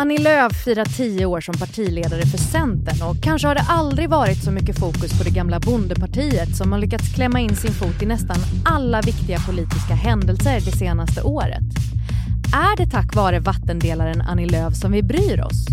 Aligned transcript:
Annie 0.00 0.18
Lööf 0.18 0.64
firar 0.64 0.84
tio 0.84 1.26
år 1.26 1.40
som 1.40 1.54
partiledare 1.54 2.26
för 2.26 2.38
Centern 2.38 3.08
och 3.08 3.22
kanske 3.22 3.48
har 3.48 3.54
det 3.54 3.64
aldrig 3.68 4.08
varit 4.08 4.44
så 4.44 4.50
mycket 4.50 4.78
fokus 4.78 5.18
på 5.18 5.24
det 5.24 5.30
gamla 5.30 5.60
bondepartiet 5.60 6.56
som 6.56 6.72
har 6.72 6.78
lyckats 6.78 7.14
klämma 7.14 7.40
in 7.40 7.56
sin 7.56 7.72
fot 7.72 8.02
i 8.02 8.06
nästan 8.06 8.36
alla 8.64 9.00
viktiga 9.00 9.38
politiska 9.38 9.94
händelser 9.94 10.60
det 10.64 10.76
senaste 10.76 11.22
året. 11.22 11.64
Är 12.54 12.76
det 12.76 12.90
tack 12.90 13.14
vare 13.14 13.40
vattendelaren 13.40 14.20
Annie 14.20 14.46
Lööf 14.46 14.74
som 14.74 14.92
vi 14.92 15.02
bryr 15.02 15.40
oss? 15.40 15.66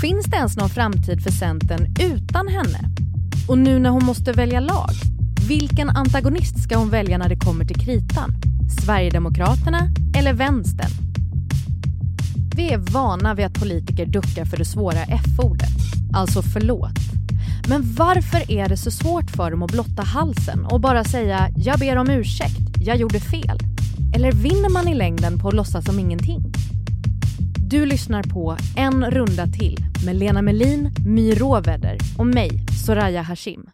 Finns 0.00 0.26
det 0.26 0.36
ens 0.36 0.56
någon 0.56 0.70
framtid 0.70 1.22
för 1.22 1.30
Centern 1.30 1.94
utan 2.00 2.48
henne? 2.48 2.80
Och 3.48 3.58
nu 3.58 3.78
när 3.78 3.90
hon 3.90 4.04
måste 4.04 4.32
välja 4.32 4.60
lag, 4.60 4.92
vilken 5.48 5.88
antagonist 5.88 6.62
ska 6.62 6.76
hon 6.76 6.90
välja 6.90 7.18
när 7.18 7.28
det 7.28 7.36
kommer 7.36 7.64
till 7.64 7.80
kritan? 7.80 8.34
Sverigedemokraterna 8.84 9.88
eller 10.18 10.32
vänstern? 10.32 11.05
Vi 12.56 12.72
är 12.72 12.78
vana 12.78 13.34
vid 13.34 13.46
att 13.46 13.60
politiker 13.60 14.06
duckar 14.06 14.44
för 14.44 14.56
det 14.56 14.64
svåra 14.64 15.02
F-ordet, 15.02 15.68
alltså 16.14 16.42
förlåt. 16.42 16.98
Men 17.68 17.94
varför 17.94 18.52
är 18.52 18.68
det 18.68 18.76
så 18.76 18.90
svårt 18.90 19.30
för 19.30 19.50
dem 19.50 19.62
att 19.62 19.72
blotta 19.72 20.02
halsen 20.02 20.66
och 20.66 20.80
bara 20.80 21.04
säga 21.04 21.48
“jag 21.56 21.78
ber 21.78 21.96
om 21.96 22.10
ursäkt, 22.10 22.58
jag 22.80 22.96
gjorde 22.96 23.20
fel”? 23.20 23.58
Eller 24.14 24.32
vinner 24.32 24.68
man 24.68 24.88
i 24.88 24.94
längden 24.94 25.38
på 25.38 25.48
att 25.48 25.54
låtsas 25.54 25.84
som 25.84 25.98
ingenting? 25.98 26.52
Du 27.68 27.86
lyssnar 27.86 28.22
på 28.22 28.56
En 28.76 29.10
runda 29.10 29.46
till 29.46 29.86
med 30.06 30.16
Lena 30.16 30.42
Melin, 30.42 30.94
My 31.06 31.34
Råväder 31.34 31.98
och 32.18 32.26
mig, 32.26 32.50
Soraya 32.86 33.22
Hashim. 33.22 33.70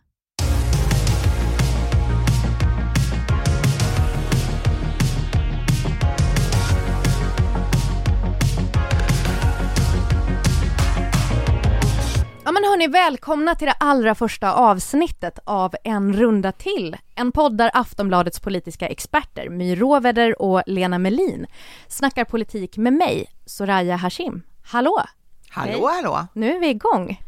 Ja 12.45 12.53
men 12.53 12.65
hörni, 12.65 12.87
välkomna 12.87 13.55
till 13.55 13.67
det 13.67 13.75
allra 13.81 14.15
första 14.15 14.53
avsnittet 14.53 15.39
av 15.45 15.75
En 15.85 16.13
runda 16.13 16.53
till. 16.53 16.97
En 17.15 17.33
podd 17.33 17.59
där 17.59 17.71
Aftonbladets 17.75 18.41
politiska 18.41 18.89
experter 18.89 19.49
My 19.49 19.75
Råväder 19.75 20.43
och 20.43 20.63
Lena 20.67 20.99
Melin 20.99 21.47
snackar 21.89 22.25
politik 22.25 22.77
med 22.77 22.93
mig, 22.93 23.27
Soraya 23.47 23.97
Hashim. 23.97 24.43
Hallå! 24.65 25.03
Hallå, 25.49 25.89
Hej. 25.89 26.03
hallå! 26.03 26.27
Nu 26.33 26.55
är 26.57 26.61
vi 26.61 26.69
igång. 26.69 27.23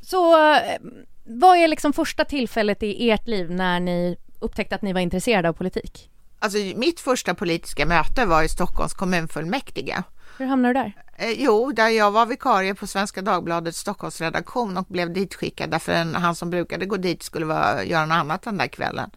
Så 0.00 0.52
eh, 0.54 0.78
vad 1.24 1.56
är 1.56 1.68
liksom 1.68 1.92
första 1.92 2.24
tillfället 2.24 2.82
i 2.82 3.10
ert 3.10 3.26
liv 3.26 3.50
när 3.50 3.80
ni 3.80 4.16
upptäckte 4.38 4.74
att 4.74 4.82
ni 4.82 4.92
var 4.92 5.00
intresserade 5.00 5.48
av 5.48 5.52
politik? 5.52 6.10
Alltså 6.38 6.58
mitt 6.58 7.00
första 7.00 7.34
politiska 7.34 7.86
möte 7.86 8.26
var 8.26 8.42
i 8.42 8.48
Stockholms 8.48 8.94
kommunfullmäktige. 8.94 10.02
Hur 10.38 10.46
hamnade 10.46 10.74
du 10.74 10.80
där? 10.80 10.92
Eh, 11.20 11.30
jo, 11.36 11.72
där 11.72 11.88
jag 11.88 12.10
var 12.10 12.26
vikarie 12.26 12.74
på 12.74 12.86
Svenska 12.86 13.22
Dagbladets 13.22 13.78
Stockholmsredaktion 13.78 14.76
och 14.76 14.86
blev 14.88 15.12
ditskickad 15.12 15.70
därför 15.70 15.92
en, 15.92 16.14
han 16.14 16.34
som 16.34 16.50
brukade 16.50 16.86
gå 16.86 16.96
dit 16.96 17.22
skulle 17.22 17.46
vara, 17.46 17.84
göra 17.84 18.06
något 18.06 18.14
annat 18.14 18.42
den 18.42 18.58
där 18.58 18.66
kvällen. 18.66 19.10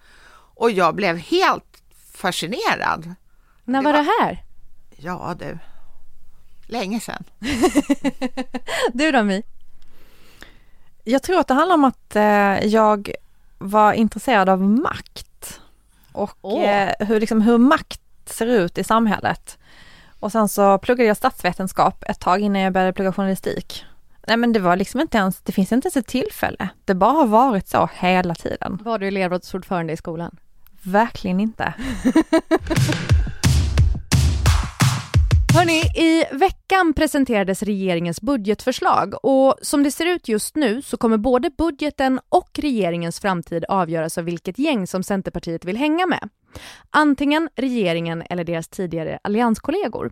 Och 0.55 0.71
jag 0.71 0.95
blev 0.95 1.17
helt 1.17 1.83
fascinerad. 2.13 3.15
När 3.63 3.81
var 3.81 3.93
det, 3.93 3.97
var 3.97 4.03
det 4.03 4.11
här? 4.21 4.43
Ja 4.97 5.35
du, 5.39 5.57
länge 6.67 6.99
sedan. 6.99 7.23
du 8.93 9.11
då 9.11 9.23
My? 9.23 9.43
Jag 11.03 11.23
tror 11.23 11.39
att 11.39 11.47
det 11.47 11.53
handlar 11.53 11.75
om 11.75 11.85
att 11.85 12.15
eh, 12.15 12.65
jag 12.65 13.11
var 13.57 13.93
intresserad 13.93 14.49
av 14.49 14.61
makt 14.61 15.61
och 16.11 16.37
oh. 16.41 16.63
eh, 16.63 17.07
hur, 17.07 17.19
liksom, 17.19 17.41
hur 17.41 17.57
makt 17.57 18.01
ser 18.25 18.47
ut 18.47 18.77
i 18.77 18.83
samhället. 18.83 19.57
Och 20.23 20.31
sen 20.31 20.49
så 20.49 20.77
pluggade 20.77 21.07
jag 21.07 21.17
statsvetenskap 21.17 22.03
ett 22.07 22.19
tag 22.19 22.41
innan 22.41 22.61
jag 22.61 22.73
började 22.73 22.93
plugga 22.93 23.13
journalistik. 23.13 23.85
Nej 24.27 24.37
men 24.37 24.53
det 24.53 24.59
var 24.59 24.75
liksom 24.75 24.99
inte 24.99 25.17
ens, 25.17 25.41
det 25.41 25.51
finns 25.51 25.71
inte 25.71 25.85
ens 25.85 25.97
ett 25.97 26.07
tillfälle. 26.07 26.69
Det 26.85 26.95
bara 26.95 27.11
har 27.11 27.27
varit 27.27 27.67
så 27.67 27.89
hela 27.93 28.35
tiden. 28.35 28.79
Var 28.83 28.99
du 28.99 29.07
elevrådsordförande 29.07 29.93
i 29.93 29.97
skolan? 29.97 30.37
Verkligen 30.83 31.39
inte. 31.39 31.73
Hörni, 35.53 35.81
i 35.95 36.25
veckan 36.31 36.93
presenterades 36.93 37.63
regeringens 37.63 38.21
budgetförslag 38.21 39.25
och 39.25 39.55
som 39.61 39.83
det 39.83 39.91
ser 39.91 40.05
ut 40.05 40.27
just 40.27 40.55
nu 40.55 40.81
så 40.81 40.97
kommer 40.97 41.17
både 41.17 41.49
budgeten 41.49 42.19
och 42.29 42.49
regeringens 42.53 43.19
framtid 43.19 43.65
avgöras 43.69 44.17
av 44.17 44.23
vilket 44.23 44.59
gäng 44.59 44.87
som 44.87 45.03
Centerpartiet 45.03 45.65
vill 45.65 45.77
hänga 45.77 46.05
med. 46.05 46.29
Antingen 46.89 47.49
regeringen 47.55 48.23
eller 48.29 48.43
deras 48.43 48.67
tidigare 48.67 49.19
allianskollegor. 49.23 50.11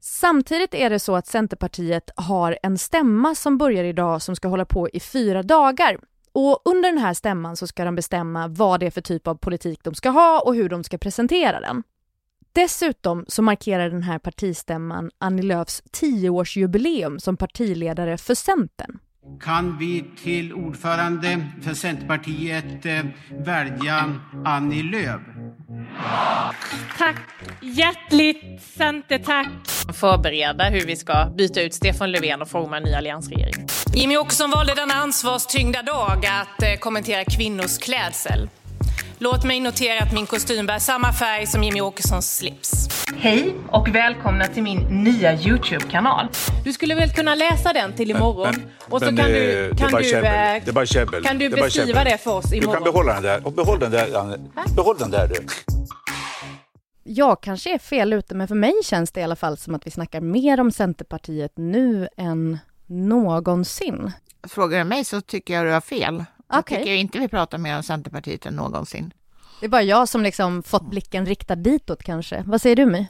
Samtidigt 0.00 0.74
är 0.74 0.90
det 0.90 0.98
så 0.98 1.16
att 1.16 1.26
Centerpartiet 1.26 2.10
har 2.16 2.58
en 2.62 2.78
stämma 2.78 3.34
som 3.34 3.58
börjar 3.58 3.84
idag 3.84 4.22
som 4.22 4.36
ska 4.36 4.48
hålla 4.48 4.64
på 4.64 4.88
i 4.88 5.00
fyra 5.00 5.42
dagar. 5.42 5.98
Och 6.32 6.62
under 6.64 6.88
den 6.88 6.98
här 6.98 7.14
stämman 7.14 7.56
så 7.56 7.66
ska 7.66 7.84
de 7.84 7.94
bestämma 7.94 8.48
vad 8.48 8.80
det 8.80 8.86
är 8.86 8.90
för 8.90 9.00
typ 9.00 9.26
av 9.26 9.34
politik 9.34 9.80
de 9.84 9.94
ska 9.94 10.10
ha 10.10 10.40
och 10.40 10.54
hur 10.54 10.68
de 10.68 10.84
ska 10.84 10.98
presentera 10.98 11.60
den. 11.60 11.82
Dessutom 12.52 13.24
så 13.28 13.42
markerar 13.42 13.90
den 13.90 14.02
här 14.02 14.18
partistämman 14.18 15.10
Annie 15.18 15.42
Lööfs 15.42 15.82
tioårsjubileum 15.90 17.20
som 17.20 17.36
partiledare 17.36 18.18
för 18.18 18.34
Centern. 18.34 18.98
Kan 19.40 19.78
vi 19.78 20.04
till 20.22 20.52
ordförande 20.52 21.46
för 21.62 21.74
Centerpartiet 21.74 22.86
eh, 22.86 23.04
välja 23.30 24.14
Annie 24.44 24.82
Lööf? 24.82 25.20
Tack! 26.98 27.16
Hjärtligt 27.60 28.62
Centertack! 28.62 29.48
Förbereda 29.94 30.64
hur 30.64 30.86
vi 30.86 30.96
ska 30.96 31.30
byta 31.38 31.60
ut 31.60 31.74
Stefan 31.74 32.10
Löfven 32.10 32.42
och 32.42 32.48
forma 32.48 32.76
en 32.76 32.82
ny 32.82 32.94
alliansregering. 32.94 33.66
Jimmy 33.94 34.16
Åkesson 34.16 34.50
valde 34.50 34.74
denna 34.74 34.94
ansvarstyngda 34.94 35.82
dag 35.82 36.26
att 36.26 36.62
eh, 36.62 36.78
kommentera 36.80 37.24
kvinnors 37.24 37.78
klädsel. 37.78 38.48
Låt 39.20 39.44
mig 39.44 39.60
notera 39.60 40.02
att 40.02 40.12
min 40.12 40.26
kostym 40.26 40.66
bär 40.66 40.78
samma 40.78 41.12
färg 41.12 41.46
som 41.46 41.62
Jimmy 41.62 41.80
Åkessons 41.80 42.36
slips. 42.36 42.88
Hej 43.16 43.54
och 43.68 43.94
välkomna 43.94 44.44
till 44.44 44.62
min 44.62 44.78
nya 45.04 45.34
Youtube-kanal. 45.34 46.28
Du 46.64 46.72
skulle 46.72 46.94
väl 46.94 47.10
kunna 47.10 47.34
läsa 47.34 47.72
den 47.72 47.92
till 47.92 48.10
imorgon? 48.10 48.48
Men, 48.50 48.60
men, 48.60 48.92
och 48.92 48.98
så 48.98 49.04
men, 49.04 49.16
kan 49.16 49.26
du, 49.26 49.68
eh, 49.68 49.76
kan 49.76 49.92
du, 49.92 50.10
det 50.10 50.16
är 50.68 50.72
bara 50.72 50.86
käbbel. 50.86 51.24
Kan 51.24 51.38
du 51.38 51.48
beskriva 51.48 52.04
det 52.04 52.18
för 52.18 52.34
oss 52.34 52.52
imorgon? 52.52 52.70
Du 52.70 52.76
kan 52.76 52.84
behålla 52.84 53.14
den 53.14 53.22
där. 53.22 53.46
Och 53.46 53.52
behåll 53.52 53.78
den 53.78 53.90
där, 53.90 54.38
Behåll 54.76 54.96
den 54.98 55.10
där 55.10 55.28
du. 55.28 55.46
Jag 57.04 57.40
kanske 57.40 57.74
är 57.74 57.78
fel 57.78 58.12
ute, 58.12 58.34
men 58.34 58.48
för 58.48 58.54
mig 58.54 58.74
känns 58.84 59.12
det 59.12 59.20
i 59.20 59.22
alla 59.22 59.36
fall 59.36 59.56
som 59.56 59.74
att 59.74 59.86
vi 59.86 59.90
snackar 59.90 60.20
mer 60.20 60.60
om 60.60 60.72
Centerpartiet 60.72 61.52
nu 61.56 62.08
än 62.16 62.58
någonsin. 62.86 64.12
Frågar 64.48 64.78
du 64.78 64.84
mig 64.84 65.04
så 65.04 65.20
tycker 65.20 65.54
jag 65.54 65.66
du 65.66 65.70
har 65.70 65.80
fel. 65.80 66.24
Jag 66.48 66.58
okay. 66.58 66.78
tycker 66.78 66.94
inte 66.94 67.18
vi 67.18 67.28
pratar 67.28 67.58
mer 67.58 67.76
om 67.76 67.82
Centerpartiet 67.82 68.46
än 68.46 68.54
någonsin. 68.54 69.12
Det 69.60 69.66
är 69.66 69.70
bara 69.70 69.82
jag 69.82 70.08
som 70.08 70.22
liksom 70.22 70.62
fått 70.62 70.90
blicken 70.90 71.26
riktad 71.26 71.56
ditåt 71.56 72.02
kanske. 72.02 72.42
Vad 72.46 72.62
säger 72.62 72.76
du 72.76 72.86
My? 72.86 73.06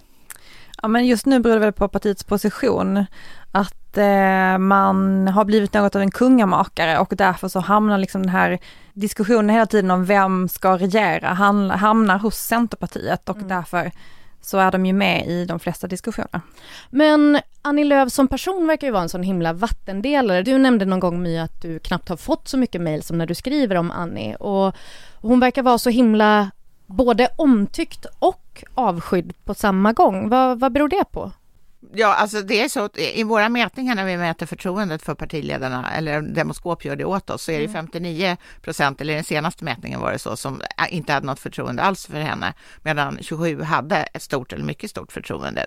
Ja 0.82 0.88
men 0.88 1.06
just 1.06 1.26
nu 1.26 1.40
beror 1.40 1.54
det 1.54 1.60
väl 1.60 1.72
på 1.72 1.88
partiets 1.88 2.24
position. 2.24 3.04
Att 3.52 3.98
eh, 3.98 4.58
man 4.58 5.28
har 5.28 5.44
blivit 5.44 5.74
något 5.74 5.96
av 5.96 6.02
en 6.02 6.10
kungamakare 6.10 6.98
och 6.98 7.12
därför 7.16 7.48
så 7.48 7.60
hamnar 7.60 7.98
liksom 7.98 8.22
den 8.22 8.30
här 8.30 8.58
diskussionen 8.92 9.48
hela 9.48 9.66
tiden 9.66 9.90
om 9.90 10.04
vem 10.04 10.48
ska 10.48 10.78
regera 10.78 11.28
hamnar 11.28 12.18
hos 12.18 12.36
Centerpartiet 12.36 13.28
och 13.28 13.36
mm. 13.36 13.48
därför 13.48 13.92
så 14.40 14.58
är 14.58 14.70
de 14.70 14.86
ju 14.86 14.92
med 14.92 15.26
i 15.26 15.44
de 15.44 15.58
flesta 15.58 15.86
diskussioner. 15.86 16.40
Men 16.90 17.40
Annie 17.62 17.84
Lööf 17.84 18.12
som 18.12 18.28
person 18.28 18.66
verkar 18.66 18.86
ju 18.86 18.92
vara 18.92 19.02
en 19.02 19.08
sån 19.08 19.22
himla 19.22 19.52
vattendelare. 19.52 20.42
Du 20.42 20.58
nämnde 20.58 20.84
någon 20.84 21.00
gång 21.00 21.22
My 21.22 21.38
att 21.38 21.62
du 21.62 21.78
knappt 21.78 22.08
har 22.08 22.16
fått 22.16 22.48
så 22.48 22.56
mycket 22.56 22.80
mejl 22.80 23.02
som 23.02 23.18
när 23.18 23.26
du 23.26 23.34
skriver 23.34 23.76
om 23.76 23.90
Annie 23.90 24.34
och 24.34 24.76
hon 25.20 25.40
verkar 25.40 25.62
vara 25.62 25.78
så 25.78 25.90
himla 25.90 26.50
både 26.86 27.28
omtyckt 27.36 28.06
och 28.18 28.64
avskydd 28.74 29.32
på 29.44 29.54
samma 29.54 29.92
gång. 29.92 30.28
Vad, 30.28 30.60
vad 30.60 30.72
beror 30.72 30.88
det 30.88 31.04
på? 31.12 31.32
Ja, 31.94 32.14
alltså 32.14 32.42
det 32.42 32.60
är 32.60 32.68
så 32.68 32.88
i 32.96 33.22
våra 33.22 33.48
mätningar 33.48 33.94
när 33.94 34.04
vi 34.04 34.16
mäter 34.16 34.46
förtroendet 34.46 35.02
för 35.02 35.14
partiledarna, 35.14 35.90
eller 35.92 36.22
Demoskop 36.22 36.84
gör 36.84 36.96
det 36.96 37.04
åt 37.04 37.30
oss, 37.30 37.42
så 37.42 37.52
är 37.52 37.60
det 37.60 37.68
59 37.68 38.26
mm. 38.26 38.36
procent, 38.62 39.00
eller 39.00 39.14
den 39.14 39.24
senaste 39.24 39.64
mätningen 39.64 40.00
var 40.00 40.12
det 40.12 40.18
så, 40.18 40.36
som 40.36 40.62
inte 40.90 41.12
hade 41.12 41.26
något 41.26 41.40
förtroende 41.40 41.82
alls 41.82 42.06
för 42.06 42.20
henne, 42.20 42.54
medan 42.82 43.18
27 43.20 43.62
hade 43.62 43.96
ett 43.96 44.22
stort 44.22 44.52
eller 44.52 44.64
mycket 44.64 44.90
stort 44.90 45.12
förtroende. 45.12 45.66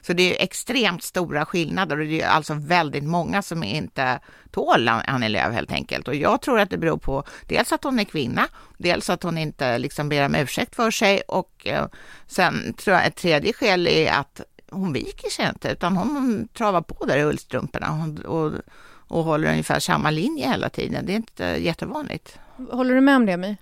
Så 0.00 0.12
det 0.12 0.36
är 0.36 0.44
extremt 0.44 1.02
stora 1.02 1.46
skillnader 1.46 2.00
och 2.00 2.06
det 2.06 2.22
är 2.22 2.28
alltså 2.28 2.54
väldigt 2.54 3.04
många 3.04 3.42
som 3.42 3.62
inte 3.62 4.20
tål 4.50 4.88
Annie 4.88 5.28
Lööf 5.28 5.54
helt 5.54 5.72
enkelt. 5.72 6.08
Och 6.08 6.14
jag 6.14 6.42
tror 6.42 6.60
att 6.60 6.70
det 6.70 6.78
beror 6.78 6.98
på 6.98 7.24
dels 7.46 7.72
att 7.72 7.84
hon 7.84 7.98
är 7.98 8.04
kvinna, 8.04 8.48
dels 8.78 9.10
att 9.10 9.22
hon 9.22 9.38
inte 9.38 9.78
liksom 9.78 10.08
ber 10.08 10.26
om 10.26 10.34
ursäkt 10.34 10.76
för 10.76 10.90
sig 10.90 11.20
och 11.28 11.66
eh, 11.66 11.86
sen 12.26 12.74
tror 12.74 12.96
jag 12.96 13.06
ett 13.06 13.16
tredje 13.16 13.52
skäl 13.52 13.86
är 13.86 14.12
att 14.12 14.40
hon 14.70 14.92
viker 14.92 15.30
sig 15.30 15.48
inte, 15.48 15.70
utan 15.70 15.96
hon 15.96 16.48
travar 16.52 16.80
på 16.80 17.04
där 17.04 17.18
i 17.18 17.24
ullstrumporna 17.24 18.14
och, 18.24 18.34
och, 18.34 18.52
och 19.08 19.24
håller 19.24 19.50
ungefär 19.50 19.80
samma 19.80 20.10
linje 20.10 20.48
hela 20.48 20.68
tiden. 20.68 21.06
Det 21.06 21.12
är 21.12 21.16
inte 21.16 21.44
jättevanligt. 21.44 22.38
Håller 22.70 22.94
du 22.94 23.00
med 23.00 23.16
om 23.16 23.26
det, 23.26 23.36
My? 23.36 23.56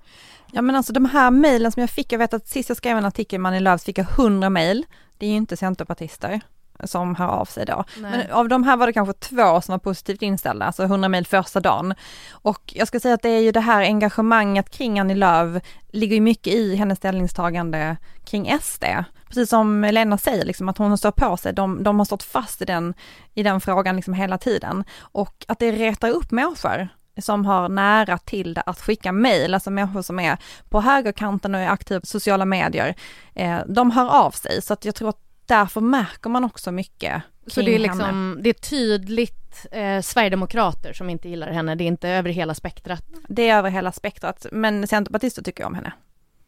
Ja 0.52 0.62
men 0.62 0.76
alltså 0.76 0.92
de 0.92 1.04
här 1.04 1.30
mejlen 1.30 1.72
som 1.72 1.80
jag 1.80 1.90
fick, 1.90 2.12
jag 2.12 2.18
vet 2.18 2.34
att 2.34 2.48
sist 2.48 2.68
jag 2.68 2.76
skrev 2.76 2.96
en 2.96 3.04
artikel 3.04 3.40
med 3.40 3.50
Annie 3.50 3.60
Lööf 3.60 3.82
fick 3.82 3.98
jag 3.98 4.06
100 4.18 4.50
mejl. 4.50 4.86
Det 5.18 5.26
är 5.26 5.30
ju 5.30 5.36
inte 5.36 5.56
centerpartister. 5.56 6.40
som 6.84 7.14
hör 7.14 7.28
av 7.28 7.44
sig 7.44 7.66
då. 7.66 7.84
Nej. 7.96 8.10
Men 8.10 8.30
av 8.30 8.48
de 8.48 8.62
här 8.62 8.76
var 8.76 8.86
det 8.86 8.92
kanske 8.92 9.12
två 9.12 9.60
som 9.60 9.72
var 9.72 9.78
positivt 9.78 10.22
inställda, 10.22 10.66
alltså 10.66 10.82
100 10.82 11.08
mil 11.08 11.26
första 11.26 11.60
dagen. 11.60 11.94
Och 12.30 12.72
jag 12.76 12.88
ska 12.88 13.00
säga 13.00 13.14
att 13.14 13.22
det 13.22 13.28
är 13.28 13.40
ju 13.40 13.52
det 13.52 13.60
här 13.60 13.82
engagemanget 13.82 14.70
kring 14.70 15.00
Annie 15.00 15.14
Lööf 15.14 15.62
ligger 15.88 16.14
ju 16.14 16.20
mycket 16.20 16.54
i 16.54 16.76
hennes 16.76 16.98
ställningstagande 16.98 17.96
kring 18.24 18.58
SD. 18.62 18.84
Precis 19.28 19.48
som 19.48 19.82
Lena 19.82 20.18
säger, 20.18 20.44
liksom, 20.44 20.68
att 20.68 20.78
hon 20.78 20.98
står 20.98 21.10
på 21.10 21.36
sig, 21.36 21.52
de, 21.52 21.82
de 21.82 21.98
har 21.98 22.04
stått 22.04 22.22
fast 22.22 22.62
i 22.62 22.64
den, 22.64 22.94
i 23.34 23.42
den 23.42 23.60
frågan 23.60 23.96
liksom 23.96 24.14
hela 24.14 24.38
tiden. 24.38 24.84
Och 24.98 25.44
att 25.48 25.58
det 25.58 25.72
retar 25.72 26.10
upp 26.10 26.30
människor 26.30 26.88
som 27.18 27.46
har 27.46 27.68
nära 27.68 28.18
till 28.18 28.54
det 28.54 28.60
att 28.60 28.80
skicka 28.80 29.12
mejl, 29.12 29.54
alltså 29.54 29.70
människor 29.70 30.02
som 30.02 30.20
är 30.20 30.38
på 30.68 30.80
högerkanten 30.80 31.54
och 31.54 31.60
är 31.60 31.68
aktiva 31.68 32.00
på 32.00 32.06
sociala 32.06 32.44
medier, 32.44 32.94
eh, 33.34 33.58
de 33.66 33.90
hör 33.90 34.08
av 34.08 34.30
sig. 34.30 34.62
Så 34.62 34.72
att 34.72 34.84
jag 34.84 34.94
tror 34.94 35.08
att 35.08 35.20
därför 35.46 35.80
märker 35.80 36.30
man 36.30 36.44
också 36.44 36.72
mycket 36.72 37.22
Så 37.46 37.62
det 37.62 37.74
är 37.74 37.78
liksom, 37.78 38.38
det 38.40 38.48
är 38.48 38.54
tydligt 38.54 39.66
eh, 39.72 40.00
Sverigedemokrater 40.00 40.92
som 40.92 41.10
inte 41.10 41.28
gillar 41.28 41.50
henne, 41.50 41.74
det 41.74 41.84
är 41.84 41.88
inte 41.88 42.08
över 42.08 42.30
hela 42.30 42.54
spektrat. 42.54 43.04
Det 43.28 43.48
är 43.48 43.58
över 43.58 43.70
hela 43.70 43.92
spektrat, 43.92 44.46
men 44.52 44.86
centerpartister 44.86 45.42
tycker 45.42 45.64
om 45.64 45.74
henne. 45.74 45.92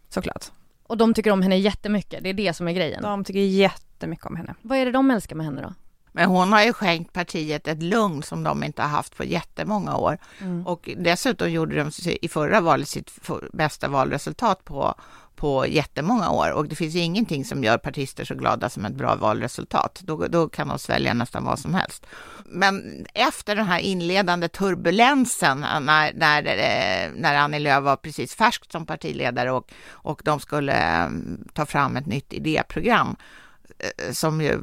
Såklart. 0.09 0.45
Och 0.89 0.97
de 0.97 1.15
tycker 1.15 1.31
om 1.31 1.43
henne 1.43 1.59
jättemycket, 1.59 2.23
det 2.23 2.29
är 2.29 2.35
det 2.35 2.53
som 2.53 2.69
är 2.69 2.73
grejen. 2.73 3.03
De 3.03 3.25
tycker 3.25 3.41
jättemycket 3.41 4.27
om 4.27 4.37
henne. 4.37 4.55
Vad 4.63 4.79
är 4.79 4.85
det 4.85 4.93
de 4.93 5.11
älskar 5.11 5.37
med 5.37 5.47
henne 5.47 5.63
då? 5.63 5.75
Men 6.19 6.29
hon 6.29 6.53
har 6.53 6.63
ju 6.63 6.73
skänkt 6.73 7.13
partiet 7.13 7.69
ett 7.69 7.83
lugn 7.83 8.23
som 8.23 8.45
de 8.45 8.65
inte 8.65 8.83
har 8.83 8.89
haft 8.89 9.17
på 9.17 9.25
jättemånga 9.25 9.97
år. 9.97 10.19
Mm. 10.41 10.67
Och 10.67 10.91
dessutom 10.97 11.51
gjorde 11.51 11.77
de 11.77 11.91
i 12.23 12.29
förra 12.29 12.61
valet 12.61 12.89
sitt 12.89 13.11
bästa 13.53 13.89
valresultat 13.89 14.65
på, 14.65 14.95
på 15.37 15.67
jättemånga 15.67 16.31
år. 16.31 16.53
Och 16.53 16.69
det 16.69 16.77
finns 16.77 16.95
ju 16.95 16.99
ingenting 16.99 17.45
som 17.45 17.65
gör 17.65 17.79
partister 17.79 18.25
så 18.25 18.35
glada 18.35 18.69
som 18.69 18.85
ett 18.85 18.95
bra 18.95 19.15
valresultat. 19.15 20.01
Då, 20.05 20.27
då 20.27 20.49
kan 20.49 20.69
de 20.69 20.79
svälja 20.79 21.15
nästan 21.15 21.45
vad 21.45 21.59
som 21.59 21.75
helst. 21.75 22.07
Men 22.45 23.07
efter 23.15 23.57
den 23.57 23.67
här 23.67 23.79
inledande 23.79 24.49
turbulensen 24.49 25.61
när, 25.61 26.13
när, 26.15 26.43
eh, 26.47 27.11
när 27.15 27.37
Annie 27.37 27.59
Lööf 27.59 27.85
var 27.85 27.97
precis 27.97 28.35
färsk 28.35 28.73
som 28.73 28.87
partiledare 28.87 29.51
och, 29.53 29.71
och 29.91 30.21
de 30.25 30.41
skulle 30.41 31.05
eh, 31.05 31.11
ta 31.53 31.67
fram 31.67 31.97
ett 31.97 32.07
nytt 32.07 32.33
idéprogram 32.33 33.09
eh, 33.09 33.48
Eh, 33.79 34.13
som 34.13 34.41
ju 34.41 34.59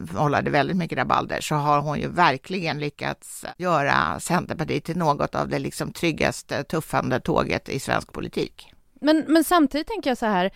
vållade 0.00 0.50
väldigt 0.50 0.76
mycket 0.76 0.98
rabalder, 0.98 1.40
så 1.40 1.54
har 1.54 1.80
hon 1.80 2.00
ju 2.00 2.08
verkligen 2.08 2.80
lyckats 2.80 3.44
göra 3.58 4.20
Centerpartiet 4.20 4.84
till 4.84 4.96
något 4.96 5.34
av 5.34 5.48
det 5.48 5.58
liksom 5.58 5.92
tryggaste, 5.92 6.64
tuffande 6.64 7.20
tåget 7.20 7.68
i 7.68 7.78
svensk 7.78 8.12
politik. 8.12 8.72
Men, 9.00 9.24
men 9.28 9.44
samtidigt 9.44 9.86
tänker 9.86 10.10
jag 10.10 10.18
så 10.18 10.26
här, 10.26 10.50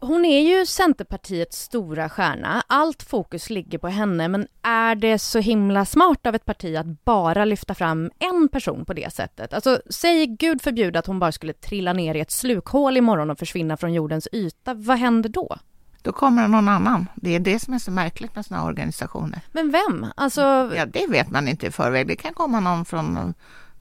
hon 0.00 0.24
är 0.24 0.40
ju 0.40 0.66
Centerpartiets 0.66 1.60
stora 1.60 2.08
stjärna, 2.08 2.62
allt 2.66 3.02
fokus 3.02 3.50
ligger 3.50 3.78
på 3.78 3.88
henne, 3.88 4.28
men 4.28 4.46
är 4.62 4.94
det 4.94 5.18
så 5.18 5.38
himla 5.38 5.84
smart 5.84 6.26
av 6.26 6.34
ett 6.34 6.44
parti 6.44 6.76
att 6.76 7.04
bara 7.04 7.44
lyfta 7.44 7.74
fram 7.74 8.10
en 8.18 8.48
person 8.48 8.84
på 8.84 8.92
det 8.92 9.12
sättet? 9.12 9.54
Alltså, 9.54 9.80
säg 9.90 10.26
gud 10.26 10.62
förbjude 10.62 10.98
att 10.98 11.06
hon 11.06 11.18
bara 11.18 11.32
skulle 11.32 11.52
trilla 11.52 11.92
ner 11.92 12.14
i 12.14 12.20
ett 12.20 12.30
slukhål 12.30 12.96
imorgon 12.96 13.30
och 13.30 13.38
försvinna 13.38 13.76
från 13.76 13.92
jordens 13.92 14.28
yta, 14.32 14.74
vad 14.74 14.98
händer 14.98 15.28
då? 15.28 15.58
Då 16.04 16.12
kommer 16.12 16.42
det 16.42 16.48
någon 16.48 16.68
annan. 16.68 17.08
Det 17.14 17.34
är 17.34 17.40
det 17.40 17.58
som 17.58 17.74
är 17.74 17.78
så 17.78 17.90
märkligt 17.90 18.34
med 18.34 18.46
sådana 18.46 18.64
organisationer. 18.64 19.40
Men 19.52 19.70
vem? 19.70 20.06
Alltså, 20.16 20.40
Ja, 20.76 20.86
det 20.86 21.06
vet 21.10 21.30
man 21.30 21.48
inte 21.48 21.66
i 21.66 21.70
förväg. 21.70 22.06
Det 22.06 22.16
kan 22.16 22.34
komma 22.34 22.60
någon 22.60 22.84
från 22.84 23.34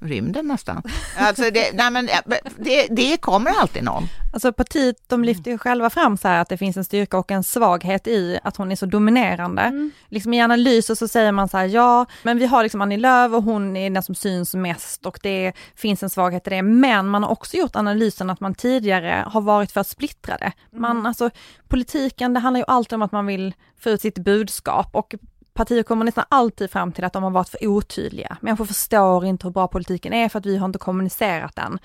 rymden 0.04 0.48
nästan. 0.48 0.84
Alltså 1.18 1.44
det, 1.54 1.72
nej 1.74 1.92
men, 1.92 2.10
det, 2.58 2.88
det 2.90 3.18
kommer 3.18 3.52
alltid 3.52 3.84
någon. 3.84 4.04
Alltså 4.34 4.54
partiet, 4.54 4.96
de 5.08 5.24
lyfter 5.24 5.52
ju 5.52 5.58
själva 5.58 5.90
fram 5.90 6.18
så 6.18 6.28
här 6.28 6.42
att 6.42 6.50
det 6.50 6.58
finns 6.58 6.78
en 6.78 6.84
styrka 6.84 7.18
och 7.18 7.32
en 7.32 7.44
svaghet 7.44 8.08
i 8.08 8.40
att 8.44 8.58
hon 8.58 8.72
är 8.72 8.76
så 8.76 8.86
dominerande. 8.86 9.92
Liksom 10.10 10.34
i 10.34 10.42
analyser 10.42 10.96
så 10.96 11.08
säger 11.08 11.32
man 11.32 11.50
så 11.50 11.58
här, 11.58 11.66
ja, 11.66 12.06
men 12.24 12.38
vi 12.38 12.46
har 12.46 12.64
liksom 12.64 12.82
Annie 12.82 12.98
Lööf 12.98 13.32
och 13.32 13.44
hon 13.44 13.78
är 13.78 13.90
den 13.90 14.04
som 14.04 14.16
syns 14.16 14.56
mest 14.56 15.06
och 15.06 15.20
det 15.24 15.54
finns 15.76 16.04
en 16.04 16.10
svaghet 16.10 16.48
i 16.48 16.50
det. 16.50 16.62
Men 16.62 17.08
man 17.08 17.24
har 17.24 17.30
också 17.30 17.58
gjort 17.58 17.76
analysen 17.76 18.30
att 18.30 18.40
man 18.40 18.56
tidigare 18.56 19.24
har 19.28 19.42
varit 19.42 19.72
för 19.72 19.84
splittrade. 19.84 20.52
Man, 20.72 21.06
alltså 21.06 21.30
politiken, 21.68 22.34
det 22.34 22.40
handlar 22.40 22.60
ju 22.60 22.66
alltid 22.68 22.96
om 22.96 23.02
att 23.02 23.12
man 23.12 23.26
vill 23.26 23.54
få 23.80 23.90
ut 23.90 24.02
sitt 24.02 24.18
budskap 24.18 24.90
och 24.92 25.16
partier 25.54 25.84
kommer 25.84 26.06
nästan 26.06 26.26
alltid 26.30 26.72
fram 26.72 26.92
till 26.92 27.04
att 27.04 27.14
de 27.14 27.24
har 27.24 27.32
varit 27.32 27.50
för 27.50 27.68
otydliga. 27.68 28.38
Människor 28.42 28.66
förstår 28.66 29.26
inte 29.26 29.48
hur 29.48 29.52
bra 29.52 29.68
politiken 29.68 30.14
är 30.14 30.30
för 30.30 30.40
att 30.40 30.46
vi 30.46 30.58
har 30.58 30.66
inte 30.66 30.80
kommunicerat 30.80 31.56
den. 31.56 31.80